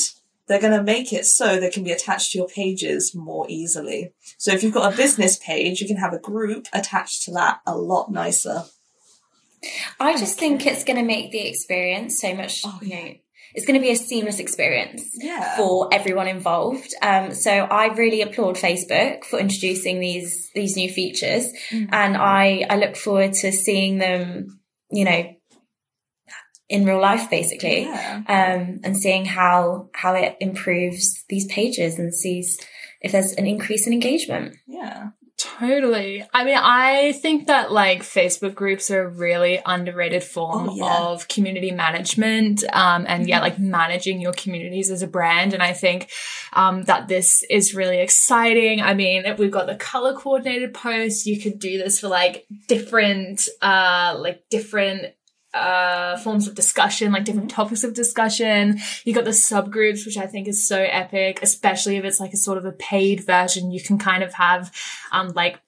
they're 0.46 0.60
going 0.60 0.76
to 0.76 0.82
make 0.82 1.12
it 1.12 1.26
so 1.26 1.58
they 1.58 1.70
can 1.70 1.84
be 1.84 1.92
attached 1.92 2.32
to 2.32 2.38
your 2.38 2.48
pages 2.48 3.14
more 3.14 3.46
easily. 3.48 4.12
So 4.36 4.52
if 4.52 4.62
you've 4.62 4.74
got 4.74 4.92
a 4.92 4.96
business 4.96 5.38
page, 5.38 5.80
you 5.80 5.86
can 5.86 5.96
have 5.96 6.12
a 6.12 6.18
group 6.18 6.66
attached 6.72 7.22
to 7.24 7.32
that 7.32 7.60
a 7.66 7.76
lot 7.76 8.10
nicer. 8.10 8.64
I 9.98 10.16
just 10.16 10.38
okay. 10.38 10.48
think 10.48 10.66
it's 10.66 10.84
going 10.84 10.98
to 10.98 11.04
make 11.04 11.32
the 11.32 11.46
experience 11.46 12.20
so 12.20 12.34
much, 12.34 12.60
oh, 12.64 12.78
you 12.82 12.94
know, 12.94 13.14
it's 13.54 13.64
going 13.64 13.80
to 13.80 13.84
be 13.84 13.90
a 13.90 13.96
seamless 13.96 14.38
experience 14.38 15.08
yeah. 15.14 15.56
for 15.56 15.88
everyone 15.92 16.28
involved. 16.28 16.94
Um, 17.00 17.32
so 17.32 17.50
I 17.50 17.86
really 17.94 18.20
applaud 18.20 18.56
Facebook 18.56 19.24
for 19.24 19.38
introducing 19.38 19.98
these 19.98 20.50
these 20.54 20.76
new 20.76 20.90
features, 20.90 21.50
mm-hmm. 21.70 21.92
and 21.92 22.16
I 22.16 22.66
I 22.68 22.76
look 22.76 22.96
forward 22.96 23.32
to 23.34 23.52
seeing 23.52 23.98
them, 23.98 24.60
you 24.90 25.04
know, 25.04 25.34
in 26.68 26.84
real 26.84 27.00
life 27.00 27.30
basically, 27.30 27.82
yeah. 27.82 28.22
um, 28.28 28.80
and 28.84 28.96
seeing 28.96 29.24
how 29.24 29.88
how 29.94 30.14
it 30.14 30.36
improves 30.40 31.24
these 31.30 31.46
pages 31.46 31.98
and 31.98 32.14
sees 32.14 32.58
if 33.00 33.12
there's 33.12 33.32
an 33.32 33.46
increase 33.46 33.86
in 33.86 33.92
engagement. 33.92 34.56
Yeah. 34.66 35.10
Totally. 35.38 36.24
I 36.32 36.44
mean, 36.44 36.56
I 36.56 37.12
think 37.12 37.48
that 37.48 37.70
like 37.70 38.02
Facebook 38.02 38.54
groups 38.54 38.90
are 38.90 39.02
a 39.02 39.08
really 39.08 39.60
underrated 39.66 40.24
form 40.24 40.70
oh, 40.70 40.74
yeah. 40.74 40.98
of 40.98 41.28
community 41.28 41.72
management. 41.72 42.64
Um, 42.72 43.04
and 43.06 43.28
yeah, 43.28 43.40
like 43.40 43.58
managing 43.58 44.22
your 44.22 44.32
communities 44.32 44.90
as 44.90 45.02
a 45.02 45.06
brand. 45.06 45.52
And 45.52 45.62
I 45.62 45.74
think, 45.74 46.10
um, 46.54 46.84
that 46.84 47.08
this 47.08 47.44
is 47.50 47.74
really 47.74 47.98
exciting. 47.98 48.80
I 48.80 48.94
mean, 48.94 49.24
we've 49.36 49.50
got 49.50 49.66
the 49.66 49.76
color 49.76 50.14
coordinated 50.14 50.72
posts. 50.72 51.26
You 51.26 51.38
could 51.38 51.58
do 51.58 51.76
this 51.76 52.00
for 52.00 52.08
like 52.08 52.46
different, 52.66 53.46
uh, 53.60 54.16
like 54.18 54.48
different 54.48 55.12
uh, 55.54 56.16
forms 56.18 56.46
of 56.46 56.54
discussion, 56.54 57.12
like 57.12 57.24
different 57.24 57.50
topics 57.50 57.84
of 57.84 57.94
discussion. 57.94 58.78
You 59.04 59.14
got 59.14 59.24
the 59.24 59.30
subgroups, 59.30 60.04
which 60.04 60.16
I 60.16 60.26
think 60.26 60.48
is 60.48 60.66
so 60.66 60.80
epic, 60.82 61.40
especially 61.42 61.96
if 61.96 62.04
it's 62.04 62.20
like 62.20 62.32
a 62.32 62.36
sort 62.38 62.58
of 62.58 62.64
a 62.64 62.72
paid 62.72 63.24
version. 63.24 63.70
You 63.70 63.82
can 63.82 63.98
kind 63.98 64.22
of 64.22 64.34
have, 64.34 64.72
um, 65.12 65.32
like 65.34 65.60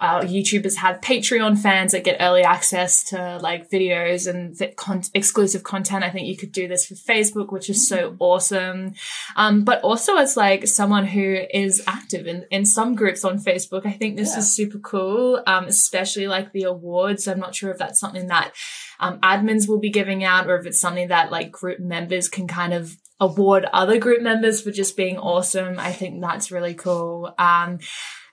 uh, 0.00 0.20
YouTubers 0.20 0.76
have 0.76 1.00
Patreon 1.00 1.58
fans 1.58 1.90
that 1.90 2.04
get 2.04 2.18
early 2.20 2.42
access 2.42 3.02
to 3.04 3.38
like 3.42 3.68
videos 3.68 4.28
and 4.28 4.56
con- 4.76 5.02
exclusive 5.12 5.64
content. 5.64 6.04
I 6.04 6.10
think 6.10 6.28
you 6.28 6.36
could 6.36 6.52
do 6.52 6.68
this 6.68 6.86
for 6.86 6.94
Facebook, 6.94 7.50
which 7.50 7.68
is 7.68 7.88
so 7.88 8.14
awesome. 8.20 8.94
Um, 9.34 9.64
but 9.64 9.82
also 9.82 10.16
as 10.16 10.36
like 10.36 10.68
someone 10.68 11.04
who 11.04 11.38
is 11.52 11.82
active 11.88 12.28
in, 12.28 12.46
in 12.50 12.64
some 12.64 12.94
groups 12.94 13.24
on 13.24 13.40
Facebook, 13.40 13.86
I 13.86 13.92
think 13.92 14.16
this 14.16 14.34
yeah. 14.34 14.38
is 14.38 14.54
super 14.54 14.78
cool. 14.78 15.42
Um, 15.46 15.64
especially 15.64 16.28
like 16.28 16.52
the 16.52 16.62
awards. 16.62 17.26
I'm 17.26 17.40
not 17.40 17.56
sure 17.56 17.72
if 17.72 17.78
that's 17.78 17.98
something 17.98 18.28
that 18.28 18.52
um, 19.00 19.18
admins 19.20 19.68
will 19.68 19.78
be 19.78 19.90
giving 19.90 20.24
out 20.24 20.48
or 20.48 20.58
if 20.58 20.66
it's 20.66 20.80
something 20.80 21.08
that 21.08 21.30
like 21.30 21.50
group 21.50 21.80
members 21.80 22.28
can 22.28 22.46
kind 22.48 22.72
of 22.72 22.96
award 23.20 23.66
other 23.72 23.98
group 23.98 24.22
members 24.22 24.62
for 24.62 24.70
just 24.70 24.96
being 24.96 25.18
awesome. 25.18 25.78
I 25.78 25.92
think 25.92 26.20
that's 26.20 26.52
really 26.52 26.74
cool. 26.74 27.34
Um, 27.38 27.78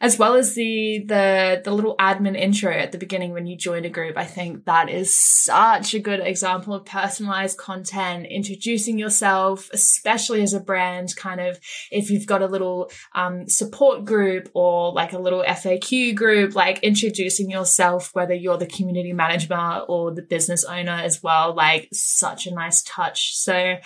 as 0.06 0.20
well 0.20 0.36
as 0.36 0.54
the 0.54 1.04
the 1.04 1.62
the 1.64 1.72
little 1.72 1.96
admin 1.98 2.38
intro 2.38 2.72
at 2.72 2.92
the 2.92 2.98
beginning 3.00 3.34
when 3.34 3.48
you 3.48 3.58
join 3.58 3.86
a 3.86 3.90
group. 3.90 4.16
I 4.18 4.26
think 4.26 4.66
that 4.66 4.88
is 4.88 5.16
such 5.16 5.96
a 5.96 6.00
good 6.00 6.20
example 6.20 6.76
of 6.76 6.86
personalized 6.86 7.58
content, 7.58 8.28
introducing 8.28 9.00
yourself, 9.00 9.68
especially 9.74 10.44
as 10.44 10.54
a 10.54 10.60
brand. 10.60 11.16
Kind 11.16 11.42
of 11.42 11.60
if 11.92 12.12
you've 12.12 12.28
got 12.28 12.44
a 12.44 12.46
little 12.46 12.92
um, 13.16 13.50
support 13.50 14.06
group 14.06 14.48
or 14.54 14.94
like 14.94 15.14
a 15.14 15.18
little 15.18 15.44
FAQ 15.44 16.14
group, 16.14 16.54
like 16.54 16.78
introducing 16.84 17.50
yourself, 17.50 18.12
whether 18.14 18.36
you're 18.36 18.58
the 18.58 18.68
community 18.68 19.12
manager 19.12 19.82
or 19.88 20.14
the 20.14 20.22
business 20.22 20.64
owner 20.66 21.00
as 21.04 21.24
well. 21.24 21.56
Like 21.56 21.90
such 21.92 22.46
a 22.46 22.54
nice 22.54 22.84
touch. 22.84 23.36
So 23.36 23.78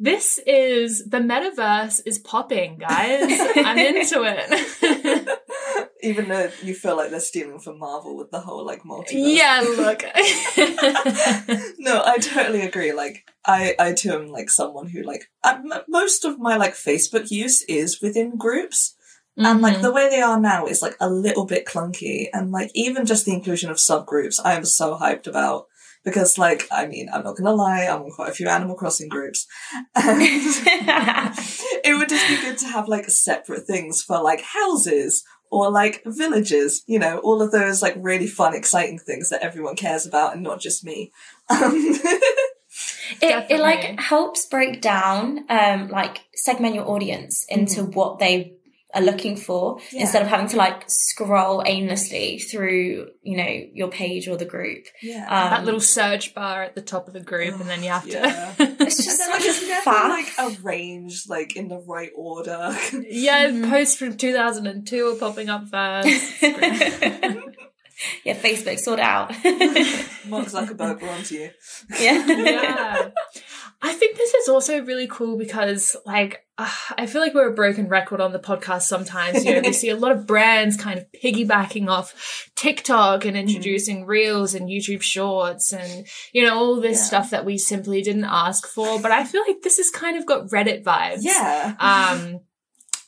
this 0.00 0.38
is 0.46 1.04
the 1.06 1.18
metaverse 1.18 2.02
is 2.06 2.18
popping, 2.20 2.78
guys. 2.78 3.26
I'm 3.56 3.78
into 3.78 4.22
it. 4.24 4.48
Even 6.02 6.28
though 6.28 6.50
you 6.62 6.74
feel 6.74 6.96
like 6.96 7.10
they're 7.10 7.20
stealing 7.20 7.58
from 7.58 7.78
Marvel 7.78 8.16
with 8.16 8.30
the 8.30 8.40
whole 8.40 8.64
like 8.64 8.82
multiverse. 8.82 9.12
Yeah, 9.12 9.60
look. 9.64 10.02
no, 11.78 12.02
I 12.04 12.18
totally 12.18 12.62
agree. 12.62 12.92
Like, 12.92 13.28
I 13.44 13.74
I 13.78 13.92
too 13.92 14.12
am 14.12 14.28
like 14.28 14.50
someone 14.50 14.88
who 14.88 15.02
like 15.02 15.30
most 15.88 16.24
of 16.24 16.38
my 16.38 16.56
like 16.56 16.74
Facebook 16.74 17.30
use 17.30 17.62
is 17.62 18.00
within 18.00 18.36
groups. 18.36 18.94
Mm-hmm. 19.38 19.46
And 19.46 19.60
like 19.60 19.74
mm-hmm. 19.74 19.82
the 19.82 19.92
way 19.92 20.08
they 20.08 20.20
are 20.20 20.40
now 20.40 20.66
is 20.66 20.82
like 20.82 20.96
a 21.00 21.10
little 21.10 21.46
bit 21.46 21.66
clunky, 21.66 22.28
and 22.32 22.50
like 22.50 22.70
even 22.74 23.06
just 23.06 23.24
the 23.24 23.34
inclusion 23.34 23.70
of 23.70 23.76
subgroups, 23.76 24.40
I 24.44 24.54
am 24.54 24.64
so 24.64 24.96
hyped 24.96 25.26
about 25.26 25.66
because 26.04 26.38
like 26.38 26.66
I 26.70 26.86
mean 26.86 27.08
I'm 27.12 27.24
not 27.24 27.36
gonna 27.36 27.52
lie 27.52 27.86
I'm 27.86 28.02
on 28.02 28.10
quite 28.10 28.30
a 28.30 28.34
few 28.34 28.48
Animal 28.48 28.76
Crossing 28.76 29.08
groups 29.08 29.46
and 29.94 30.18
it 30.22 31.96
would 31.96 32.08
just 32.08 32.28
be 32.28 32.40
good 32.40 32.58
to 32.58 32.66
have 32.66 32.88
like 32.88 33.08
separate 33.10 33.66
things 33.66 34.02
for 34.02 34.22
like 34.22 34.40
houses 34.40 35.24
or 35.50 35.70
like 35.70 36.02
villages 36.04 36.82
you 36.86 36.98
know 36.98 37.18
all 37.18 37.42
of 37.42 37.52
those 37.52 37.82
like 37.82 37.94
really 37.98 38.26
fun 38.26 38.54
exciting 38.54 38.98
things 38.98 39.30
that 39.30 39.42
everyone 39.42 39.76
cares 39.76 40.06
about 40.06 40.34
and 40.34 40.42
not 40.42 40.60
just 40.60 40.84
me 40.84 41.12
um, 41.50 41.72
it, 43.20 43.46
it 43.50 43.60
like 43.60 43.98
helps 43.98 44.46
break 44.46 44.80
down 44.80 45.44
um 45.48 45.88
like 45.88 46.24
segment 46.34 46.74
your 46.74 46.88
audience 46.88 47.44
into 47.48 47.82
mm. 47.82 47.94
what 47.94 48.18
they 48.18 48.54
are 48.94 49.02
looking 49.02 49.36
for 49.36 49.78
yeah. 49.92 50.02
instead 50.02 50.22
of 50.22 50.28
having 50.28 50.48
to 50.48 50.56
like 50.56 50.84
scroll 50.86 51.62
aimlessly 51.66 52.38
through 52.38 53.08
you 53.22 53.36
know 53.36 53.64
your 53.72 53.88
page 53.88 54.28
or 54.28 54.36
the 54.36 54.46
group 54.46 54.86
yeah 55.02 55.24
um, 55.24 55.50
that 55.50 55.64
little 55.64 55.80
search 55.80 56.34
bar 56.34 56.62
at 56.62 56.74
the 56.74 56.80
top 56.80 57.06
of 57.06 57.12
the 57.12 57.20
group 57.20 57.54
oh, 57.56 57.60
and 57.60 57.68
then 57.68 57.82
you 57.82 57.90
have 57.90 58.06
yeah. 58.06 58.54
to 58.54 58.66
it's 58.88 59.04
just 59.04 59.18
such 59.18 59.68
never, 59.68 60.08
like 60.08 60.32
arranged 60.38 61.28
like 61.28 61.56
in 61.56 61.68
the 61.68 61.78
right 61.78 62.10
order. 62.16 62.76
Yeah 63.08 63.48
mm-hmm. 63.48 63.70
posts 63.70 63.96
from 63.96 64.16
2002 64.16 65.06
are 65.08 65.14
popping 65.16 65.48
up 65.48 65.68
first. 65.68 66.42
Yeah 68.24 68.34
facebook 68.34 68.78
sort 68.78 69.00
out. 69.00 69.30
Mark 70.28 70.46
zuckerberg 70.46 71.02
we're 71.02 71.10
on 71.10 71.22
to 71.24 71.34
you. 71.34 71.50
Yeah. 71.98 72.26
Yeah 72.26 73.10
I 73.80 73.92
think 73.92 74.16
this 74.16 74.34
is 74.34 74.48
also 74.48 74.82
really 74.82 75.06
cool 75.06 75.38
because, 75.38 75.96
like, 76.04 76.44
uh, 76.56 76.68
I 76.96 77.06
feel 77.06 77.20
like 77.20 77.32
we're 77.32 77.50
a 77.50 77.54
broken 77.54 77.88
record 77.88 78.20
on 78.20 78.32
the 78.32 78.40
podcast 78.40 78.82
sometimes. 78.82 79.44
You 79.44 79.54
know, 79.54 79.60
we 79.60 79.72
see 79.74 79.90
a 79.90 79.96
lot 79.96 80.10
of 80.10 80.26
brands 80.26 80.76
kind 80.76 80.98
of 80.98 81.06
piggybacking 81.22 81.88
off 81.88 82.50
TikTok 82.56 83.24
and 83.24 83.36
mm. 83.36 83.40
introducing 83.40 84.04
mm. 84.04 84.08
reels 84.08 84.54
and 84.54 84.68
YouTube 84.68 85.02
shorts 85.02 85.72
and, 85.72 86.06
you 86.32 86.44
know, 86.44 86.58
all 86.58 86.80
this 86.80 86.98
yeah. 86.98 87.04
stuff 87.04 87.30
that 87.30 87.44
we 87.44 87.56
simply 87.56 88.02
didn't 88.02 88.24
ask 88.24 88.66
for. 88.66 89.00
But 89.00 89.12
I 89.12 89.22
feel 89.22 89.42
like 89.46 89.62
this 89.62 89.76
has 89.76 89.90
kind 89.90 90.16
of 90.18 90.26
got 90.26 90.48
Reddit 90.48 90.82
vibes. 90.82 91.20
Yeah. 91.20 91.76
Um, 91.78 92.40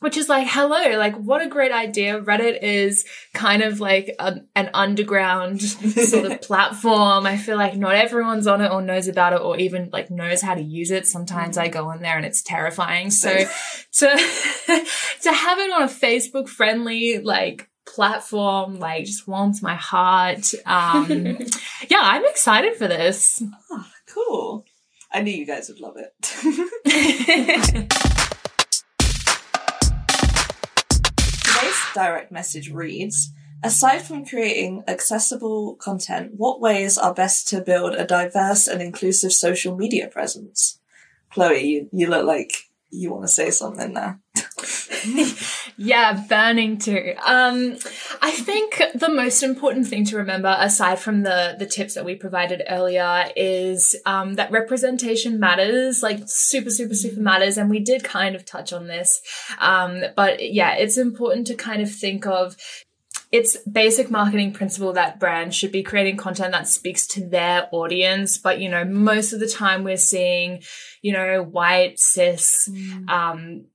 which 0.00 0.16
is 0.16 0.28
like, 0.28 0.48
hello, 0.48 0.98
like 0.98 1.14
what 1.16 1.42
a 1.42 1.48
great 1.48 1.72
idea. 1.72 2.20
Reddit 2.20 2.58
is 2.62 3.04
kind 3.34 3.62
of 3.62 3.80
like 3.80 4.14
a, 4.18 4.40
an 4.56 4.70
underground 4.74 5.62
sort 5.62 6.24
of 6.24 6.40
platform. 6.42 7.26
I 7.26 7.36
feel 7.36 7.56
like 7.56 7.76
not 7.76 7.94
everyone's 7.94 8.46
on 8.46 8.62
it 8.62 8.70
or 8.70 8.82
knows 8.82 9.08
about 9.08 9.34
it 9.34 9.40
or 9.40 9.58
even 9.58 9.90
like 9.92 10.10
knows 10.10 10.40
how 10.40 10.54
to 10.54 10.62
use 10.62 10.90
it. 10.90 11.06
Sometimes 11.06 11.58
I 11.58 11.68
go 11.68 11.90
on 11.90 12.00
there 12.00 12.16
and 12.16 12.26
it's 12.26 12.42
terrifying. 12.42 13.10
So 13.10 13.30
to, 13.30 14.06
to 15.22 15.32
have 15.32 15.58
it 15.58 15.70
on 15.70 15.82
a 15.82 15.86
Facebook 15.86 16.48
friendly, 16.48 17.18
like 17.18 17.68
platform, 17.86 18.78
like 18.78 19.04
just 19.04 19.28
warms 19.28 19.62
my 19.62 19.74
heart. 19.74 20.46
Um, 20.64 21.10
yeah, 21.88 22.00
I'm 22.00 22.24
excited 22.24 22.76
for 22.76 22.88
this. 22.88 23.42
Oh, 23.70 23.86
cool. 24.08 24.64
I 25.12 25.20
knew 25.22 25.32
you 25.32 25.44
guys 25.44 25.68
would 25.68 25.80
love 25.80 25.96
it. 25.98 26.16
Direct 31.94 32.33
message 32.33 32.70
reads, 32.70 33.33
Aside 33.62 34.00
from 34.00 34.24
creating 34.24 34.85
accessible 34.88 35.74
content, 35.74 36.33
what 36.37 36.61
ways 36.61 36.96
are 36.96 37.12
best 37.12 37.46
to 37.48 37.61
build 37.61 37.94
a 37.94 38.07
diverse 38.07 38.66
and 38.66 38.81
inclusive 38.81 39.33
social 39.33 39.76
media 39.76 40.09
presence? 40.09 40.79
Chloe, 41.31 41.62
you, 41.62 41.88
you 41.92 42.07
look 42.07 42.24
like 42.24 42.53
you 42.90 43.11
want 43.11 43.24
to 43.24 43.29
say 43.29 43.50
something 43.50 43.92
now. 43.92 44.18
yeah, 45.77 46.25
burning 46.29 46.79
too. 46.79 47.14
Um, 47.25 47.77
I 48.20 48.31
think 48.33 48.83
the 48.94 49.09
most 49.09 49.42
important 49.42 49.87
thing 49.87 50.05
to 50.07 50.16
remember, 50.16 50.55
aside 50.59 50.99
from 50.99 51.23
the 51.23 51.57
the 51.59 51.66
tips 51.66 51.94
that 51.94 52.05
we 52.05 52.14
provided 52.14 52.62
earlier, 52.68 53.29
is 53.37 53.96
um, 54.07 54.35
that 54.35 54.51
representation 54.51 55.40
matters. 55.40 56.03
Like 56.03 56.23
super, 56.27 56.70
super, 56.70 56.94
super 56.94 57.20
matters, 57.20 57.59
and 57.59 57.70
we 57.70 57.81
did 57.81 58.05
kind 58.05 58.35
of 58.35 58.44
touch 58.44 58.73
on 58.73 58.87
this. 58.87 59.20
Um, 59.59 60.03
but 60.16 60.53
yeah, 60.53 60.75
it's 60.75 60.99
important 60.99 61.46
to 61.49 61.55
kind 61.55 61.83
of 61.83 61.90
think 61.90 62.27
of 62.27 62.57
it's 63.33 63.57
basic 63.59 64.11
marketing 64.11 64.53
principle 64.53 64.92
that 64.94 65.20
brands 65.20 65.55
should 65.55 65.70
be 65.70 65.85
creating 65.85 66.16
content 66.16 66.53
that 66.53 66.66
speaks 66.66 67.07
to 67.07 67.27
their 67.29 67.68
audience. 67.70 68.38
But, 68.38 68.61
you 68.61 68.68
know, 68.68 68.85
most 68.85 69.33
of 69.33 69.38
the 69.38 69.49
time 69.49 69.85
we're 69.85 69.96
seeing, 69.96 70.62
you 71.01 71.12
know, 71.12 71.42
white, 71.42 72.01
cis, 72.01 72.68
mm. 72.68 73.09
um, 73.09 73.66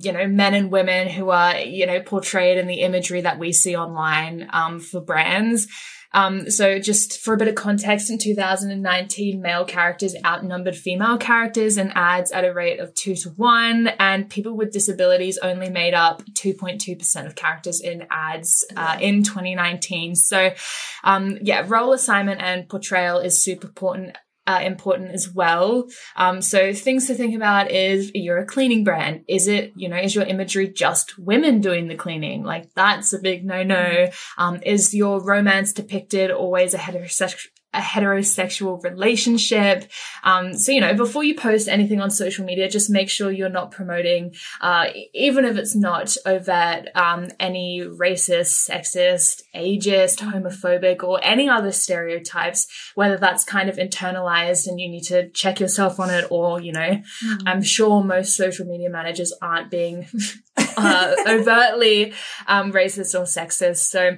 you 0.00 0.12
know, 0.12 0.26
men 0.26 0.54
and 0.54 0.70
women 0.70 1.08
who 1.08 1.30
are, 1.30 1.58
you 1.58 1.86
know, 1.86 2.00
portrayed 2.00 2.58
in 2.58 2.66
the 2.66 2.80
imagery 2.80 3.20
that 3.20 3.38
we 3.38 3.52
see 3.52 3.76
online 3.76 4.48
um, 4.52 4.80
for 4.80 5.00
brands. 5.00 5.68
Um, 6.14 6.50
so 6.50 6.78
just 6.78 7.20
for 7.20 7.34
a 7.34 7.36
bit 7.36 7.48
of 7.48 7.54
context, 7.54 8.10
in 8.10 8.18
2019, 8.18 9.40
male 9.40 9.64
characters 9.64 10.14
outnumbered 10.24 10.76
female 10.76 11.16
characters 11.16 11.78
in 11.78 11.90
ads 11.94 12.30
at 12.32 12.44
a 12.44 12.52
rate 12.52 12.80
of 12.80 12.94
two 12.94 13.14
to 13.16 13.30
one, 13.30 13.88
and 13.98 14.28
people 14.28 14.54
with 14.54 14.72
disabilities 14.72 15.38
only 15.38 15.70
made 15.70 15.94
up 15.94 16.22
2.2% 16.34 17.26
of 17.26 17.34
characters 17.34 17.80
in 17.80 18.06
ads 18.10 18.64
uh, 18.76 18.98
in 19.00 19.22
2019. 19.22 20.14
So, 20.14 20.52
um, 21.02 21.38
yeah, 21.40 21.64
role 21.66 21.92
assignment 21.92 22.42
and 22.42 22.68
portrayal 22.68 23.18
is 23.18 23.42
super 23.42 23.68
important 23.68 24.16
uh, 24.46 24.60
important 24.62 25.12
as 25.12 25.32
well. 25.32 25.88
Um, 26.16 26.42
so 26.42 26.72
things 26.72 27.06
to 27.06 27.14
think 27.14 27.34
about 27.34 27.70
is 27.70 28.10
you're 28.14 28.38
a 28.38 28.46
cleaning 28.46 28.84
brand. 28.84 29.24
Is 29.28 29.48
it, 29.48 29.72
you 29.76 29.88
know, 29.88 29.96
is 29.96 30.14
your 30.14 30.24
imagery 30.24 30.68
just 30.68 31.18
women 31.18 31.60
doing 31.60 31.88
the 31.88 31.94
cleaning? 31.94 32.42
Like 32.42 32.72
that's 32.74 33.12
a 33.12 33.18
big 33.18 33.44
no 33.44 33.62
no. 33.62 34.08
Um, 34.38 34.60
is 34.64 34.94
your 34.94 35.22
romance 35.22 35.72
depicted 35.72 36.30
always 36.30 36.74
a 36.74 36.78
heterosexual 36.78 37.48
a 37.74 37.80
heterosexual 37.80 38.82
relationship. 38.82 39.90
Um, 40.24 40.54
so, 40.54 40.72
you 40.72 40.80
know, 40.80 40.94
before 40.94 41.24
you 41.24 41.34
post 41.34 41.68
anything 41.68 42.00
on 42.00 42.10
social 42.10 42.44
media, 42.44 42.68
just 42.68 42.90
make 42.90 43.08
sure 43.08 43.30
you're 43.30 43.48
not 43.48 43.70
promoting, 43.70 44.34
uh, 44.60 44.86
even 45.14 45.44
if 45.44 45.56
it's 45.56 45.74
not 45.74 46.14
overt, 46.26 46.88
um, 46.94 47.28
any 47.40 47.80
racist, 47.80 48.68
sexist, 48.68 49.42
ageist, 49.54 50.18
homophobic, 50.18 51.02
or 51.02 51.18
any 51.22 51.48
other 51.48 51.72
stereotypes, 51.72 52.66
whether 52.94 53.16
that's 53.16 53.44
kind 53.44 53.68
of 53.68 53.76
internalized 53.76 54.66
and 54.66 54.80
you 54.80 54.88
need 54.88 55.04
to 55.04 55.30
check 55.30 55.58
yourself 55.58 55.98
on 55.98 56.10
it, 56.10 56.26
or, 56.30 56.60
you 56.60 56.72
know, 56.72 56.80
mm. 57.24 57.42
I'm 57.46 57.62
sure 57.62 58.04
most 58.04 58.36
social 58.36 58.66
media 58.66 58.90
managers 58.90 59.32
aren't 59.40 59.70
being 59.70 60.06
uh, 60.76 61.14
overtly 61.26 62.12
um, 62.46 62.72
racist 62.72 63.18
or 63.18 63.24
sexist. 63.24 63.88
So, 63.88 64.16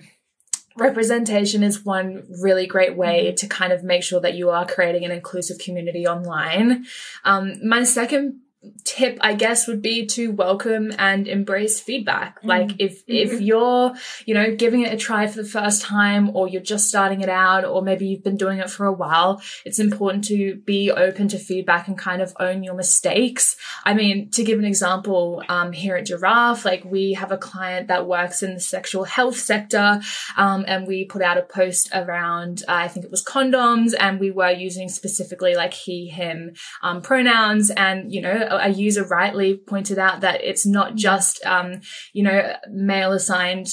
representation 0.76 1.62
is 1.62 1.84
one 1.84 2.26
really 2.40 2.66
great 2.66 2.96
way 2.96 3.26
mm-hmm. 3.26 3.34
to 3.36 3.46
kind 3.46 3.72
of 3.72 3.84
make 3.84 4.02
sure 4.02 4.20
that 4.20 4.34
you 4.34 4.50
are 4.50 4.66
creating 4.66 5.04
an 5.04 5.10
inclusive 5.10 5.58
community 5.58 6.06
online. 6.06 6.84
Um, 7.24 7.66
my 7.66 7.84
second 7.84 8.40
tip 8.84 9.18
i 9.20 9.34
guess 9.34 9.66
would 9.66 9.82
be 9.82 10.06
to 10.06 10.30
welcome 10.32 10.92
and 10.98 11.26
embrace 11.28 11.80
feedback 11.80 12.42
Mm. 12.42 12.48
like 12.48 12.70
if 12.78 13.02
if 13.06 13.30
Mm-hmm. 13.32 13.42
you're 13.42 13.92
you 14.26 14.34
know 14.34 14.54
giving 14.54 14.82
it 14.82 14.92
a 14.92 14.96
try 14.96 15.26
for 15.26 15.42
the 15.42 15.48
first 15.48 15.82
time 15.82 16.34
or 16.36 16.48
you're 16.48 16.62
just 16.62 16.88
starting 16.88 17.20
it 17.20 17.28
out 17.28 17.64
or 17.64 17.82
maybe 17.82 18.06
you've 18.06 18.24
been 18.24 18.36
doing 18.36 18.58
it 18.58 18.70
for 18.70 18.86
a 18.86 18.92
while 18.92 19.40
it's 19.64 19.78
important 19.78 20.24
to 20.24 20.56
be 20.64 20.90
open 20.90 21.28
to 21.28 21.38
feedback 21.38 21.88
and 21.88 21.96
kind 21.98 22.20
of 22.22 22.34
own 22.40 22.62
your 22.62 22.74
mistakes 22.74 23.56
i 23.84 23.92
mean 23.94 24.30
to 24.30 24.42
give 24.44 24.58
an 24.58 24.64
example 24.64 25.42
um, 25.48 25.72
here 25.72 25.96
at 25.96 26.06
giraffe 26.06 26.64
like 26.64 26.84
we 26.84 27.12
have 27.14 27.32
a 27.32 27.38
client 27.38 27.88
that 27.88 28.06
works 28.06 28.42
in 28.42 28.54
the 28.54 28.60
sexual 28.60 29.04
health 29.04 29.36
sector 29.36 30.00
um, 30.36 30.64
and 30.66 30.86
we 30.86 31.04
put 31.04 31.22
out 31.22 31.38
a 31.38 31.42
post 31.42 31.88
around 31.94 32.62
uh, 32.68 32.72
i 32.74 32.88
think 32.88 33.04
it 33.04 33.10
was 33.10 33.22
condoms 33.24 33.92
and 33.98 34.20
we 34.20 34.30
were 34.30 34.50
using 34.50 34.88
specifically 34.88 35.54
like 35.54 35.74
he 35.74 36.08
him 36.08 36.52
um, 36.82 37.00
pronouns 37.02 37.70
and 37.70 38.12
you 38.12 38.20
know 38.20 38.53
a, 38.60 38.68
user 38.68 39.04
rightly 39.04 39.56
pointed 39.56 39.98
out 39.98 40.20
that 40.20 40.42
it's 40.42 40.66
not 40.66 40.94
just 40.96 41.44
um, 41.46 41.80
you 42.12 42.22
know 42.22 42.54
male 42.70 43.12
assigned 43.12 43.68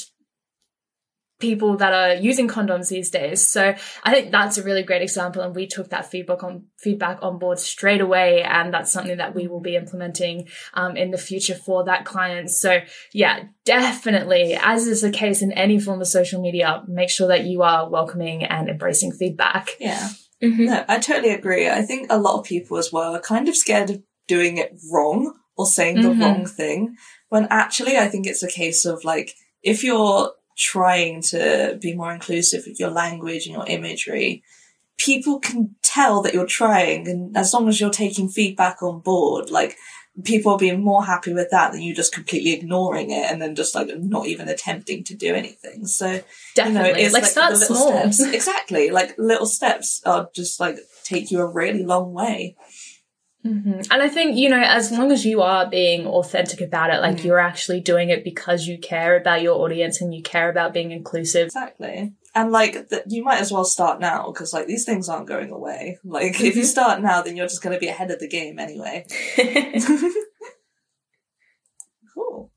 people 1.40 1.76
that 1.78 1.92
are 1.92 2.14
using 2.14 2.48
condoms 2.48 2.90
these 2.90 3.10
days 3.10 3.46
so 3.46 3.74
i 4.04 4.14
think 4.14 4.32
that's 4.32 4.60
a 4.60 4.64
really 4.64 4.84
great 4.84 5.02
example 5.02 5.42
and 5.42 5.56
we 5.56 5.66
took 5.66 5.90
that 5.90 6.06
feedback 6.06 6.44
on 6.44 6.66
feedback 6.78 7.18
on 7.24 7.40
board 7.40 7.58
straight 7.58 8.00
away 8.00 8.44
and 8.44 8.72
that's 8.72 8.92
something 8.92 9.18
that 9.18 9.34
we 9.34 9.48
will 9.48 9.60
be 9.60 9.76
implementing 9.76 10.48
um, 10.76 10.96
in 10.96 11.10
the 11.10 11.18
future 11.18 11.56
for 11.56 11.84
that 11.84 12.06
client 12.06 12.50
so 12.52 12.80
yeah 13.12 13.44
definitely 13.66 14.56
as 14.62 14.86
is 14.86 15.02
the 15.02 15.10
case 15.10 15.42
in 15.42 15.52
any 15.54 15.80
form 15.80 16.00
of 16.00 16.08
social 16.08 16.40
media 16.40 16.84
make 16.88 17.10
sure 17.10 17.28
that 17.28 17.44
you 17.46 17.64
are 17.64 17.90
welcoming 17.90 18.44
and 18.44 18.70
embracing 18.70 19.12
feedback 19.12 19.72
Yeah. 19.80 20.10
Mhm. 20.42 20.66
No, 20.66 20.86
I 20.88 20.98
totally 20.98 21.30
agree. 21.30 21.70
I 21.70 21.84
think 21.84 22.08
a 22.10 22.18
lot 22.18 22.40
of 22.40 22.46
people 22.46 22.78
as 22.78 22.92
well 22.92 23.16
are 23.16 23.22
kind 23.22 23.48
of 23.48 23.56
scared 23.56 23.92
of 23.92 24.02
doing 24.34 24.54
it 24.64 24.72
wrong 24.94 25.20
or 25.58 25.66
saying 25.78 25.98
the 26.02 26.10
Mhm. 26.14 26.22
wrong 26.22 26.46
thing. 26.60 26.80
When 27.30 27.46
actually, 27.50 27.96
I 27.98 28.08
think 28.12 28.24
it's 28.28 28.44
a 28.44 28.56
case 28.62 28.82
of 28.92 29.04
like, 29.12 29.30
if 29.72 29.78
you're 29.84 30.32
trying 30.58 31.22
to 31.34 31.42
be 31.86 31.92
more 32.02 32.14
inclusive 32.18 32.62
with 32.68 32.80
your 32.80 32.94
language 33.04 33.44
and 33.46 33.56
your 33.58 33.68
imagery, 33.78 34.44
people 34.98 35.40
can 35.40 35.76
tell 35.82 36.22
that 36.22 36.34
you're 36.36 36.56
trying. 36.62 37.08
And 37.12 37.36
as 37.42 37.54
long 37.54 37.68
as 37.70 37.80
you're 37.80 37.90
taking 38.04 38.30
feedback 38.30 38.78
on 38.84 39.00
board, 39.00 39.50
like, 39.50 39.76
people 40.26 40.52
are 40.52 40.58
being 40.66 40.82
more 40.92 41.06
happy 41.06 41.34
with 41.34 41.50
that 41.52 41.72
than 41.72 41.82
you 41.82 41.96
just 41.96 42.14
completely 42.14 42.52
ignoring 42.54 43.12
it 43.12 43.26
and 43.32 43.42
then 43.42 43.56
just 43.56 43.74
like 43.74 43.88
not 43.98 44.28
even 44.28 44.50
attempting 44.50 45.04
to 45.06 45.16
do 45.16 45.34
anything. 45.34 45.86
So, 45.88 46.22
definitely 46.54 46.90
you 46.90 46.96
know, 46.96 47.02
it's 47.06 47.14
like, 47.14 47.24
like, 47.24 47.32
start 47.32 47.58
small 47.58 48.12
steps. 48.12 48.34
Exactly. 48.40 48.90
Like 49.00 49.16
little 49.18 49.46
steps 49.46 50.02
are 50.06 50.30
just 50.36 50.60
like 50.60 50.78
take 51.04 51.32
you 51.32 51.40
a 51.40 51.46
really 51.60 51.84
long 51.84 52.08
way. 52.14 52.56
Hmm 53.44 53.82
And 53.90 54.02
I 54.04 54.08
think, 54.08 54.38
you 54.38 54.50
know, 54.50 54.62
as 54.62 54.92
long 54.92 55.12
as 55.12 55.26
you 55.26 55.42
are 55.42 55.68
being 55.70 56.06
authentic 56.06 56.62
about 56.62 56.92
it, 56.94 57.02
like 57.02 57.18
Mhm. 57.18 57.24
you're 57.26 57.40
actually 57.40 57.80
doing 57.82 58.10
it 58.10 58.24
because 58.24 58.68
you 58.68 58.78
care 58.78 59.18
about 59.18 59.42
your 59.42 59.56
audience 59.64 60.00
and 60.02 60.14
you 60.14 60.22
care 60.22 60.50
about 60.50 60.74
being 60.74 60.92
inclusive. 60.92 61.48
Exactly. 61.48 62.14
And 62.36 62.52
like 62.52 62.90
th- 62.90 63.04
you 63.08 63.24
might 63.24 63.42
as 63.42 63.52
well 63.52 63.66
start 63.66 64.00
now 64.00 64.28
because 64.32 64.54
like 64.54 64.68
these 64.68 64.86
things 64.86 65.10
aren't 65.10 65.28
going 65.28 65.52
away. 65.52 65.98
Like 66.04 66.40
if 66.40 66.56
you 66.56 66.64
start 66.64 67.02
now, 67.02 67.22
then 67.22 67.36
you're 67.36 67.48
just 67.48 67.64
going 67.64 67.74
to 67.76 67.80
be 67.80 67.88
ahead 67.88 68.12
of 68.12 68.20
the 68.20 68.28
game 68.30 68.60
anyway. 68.60 69.06
cool. 72.14 72.52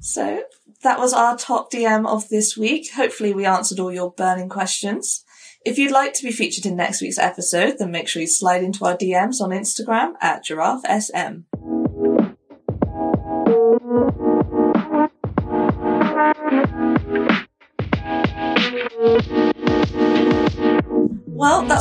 So 0.00 0.44
that 0.82 0.98
was 0.98 1.12
our 1.12 1.36
top 1.36 1.70
DM 1.70 2.06
of 2.06 2.28
this 2.28 2.56
week. 2.56 2.92
Hopefully 2.94 3.34
we 3.34 3.44
answered 3.46 3.80
all 3.80 3.92
your 3.92 4.12
burning 4.12 4.48
questions. 4.48 5.24
If 5.62 5.76
you'd 5.76 5.92
like 5.92 6.14
to 6.14 6.22
be 6.22 6.32
featured 6.32 6.64
in 6.64 6.76
next 6.76 7.02
week's 7.02 7.18
episode, 7.18 7.76
then 7.78 7.90
make 7.90 8.08
sure 8.08 8.22
you 8.22 8.28
slide 8.28 8.64
into 8.64 8.86
our 8.86 8.96
DMs 8.96 9.42
on 9.42 9.50
Instagram 9.50 10.14
at 10.20 10.42
giraffesm. 10.42 11.44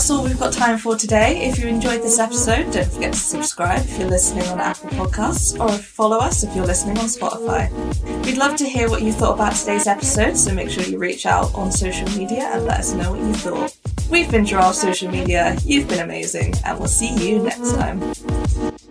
That's 0.09 0.17
all 0.17 0.25
we've 0.25 0.39
got 0.39 0.51
time 0.51 0.79
for 0.79 0.95
today. 0.95 1.47
If 1.47 1.59
you 1.59 1.67
enjoyed 1.67 2.01
this 2.01 2.17
episode, 2.17 2.73
don't 2.73 2.91
forget 2.91 3.13
to 3.13 3.19
subscribe 3.19 3.81
if 3.81 3.99
you're 3.99 4.09
listening 4.09 4.47
on 4.47 4.59
Apple 4.59 4.89
Podcasts 4.89 5.59
or 5.59 5.69
follow 5.69 6.17
us 6.17 6.43
if 6.43 6.55
you're 6.55 6.65
listening 6.65 6.97
on 6.97 7.05
Spotify. 7.05 7.69
We'd 8.25 8.39
love 8.39 8.55
to 8.55 8.65
hear 8.67 8.89
what 8.89 9.03
you 9.03 9.11
thought 9.11 9.35
about 9.35 9.53
today's 9.53 9.85
episode, 9.85 10.35
so 10.35 10.51
make 10.51 10.71
sure 10.71 10.83
you 10.83 10.97
reach 10.97 11.27
out 11.27 11.53
on 11.53 11.71
social 11.71 12.09
media 12.17 12.49
and 12.53 12.65
let 12.65 12.79
us 12.79 12.93
know 12.93 13.11
what 13.11 13.19
you 13.19 13.33
thought. 13.35 13.77
We've 14.09 14.31
been 14.31 14.45
Giraffe 14.45 14.73
Social 14.73 15.11
Media, 15.11 15.55
you've 15.63 15.87
been 15.87 15.99
amazing, 15.99 16.55
and 16.65 16.79
we'll 16.79 16.87
see 16.87 17.13
you 17.13 17.43
next 17.43 17.75
time. 17.75 18.88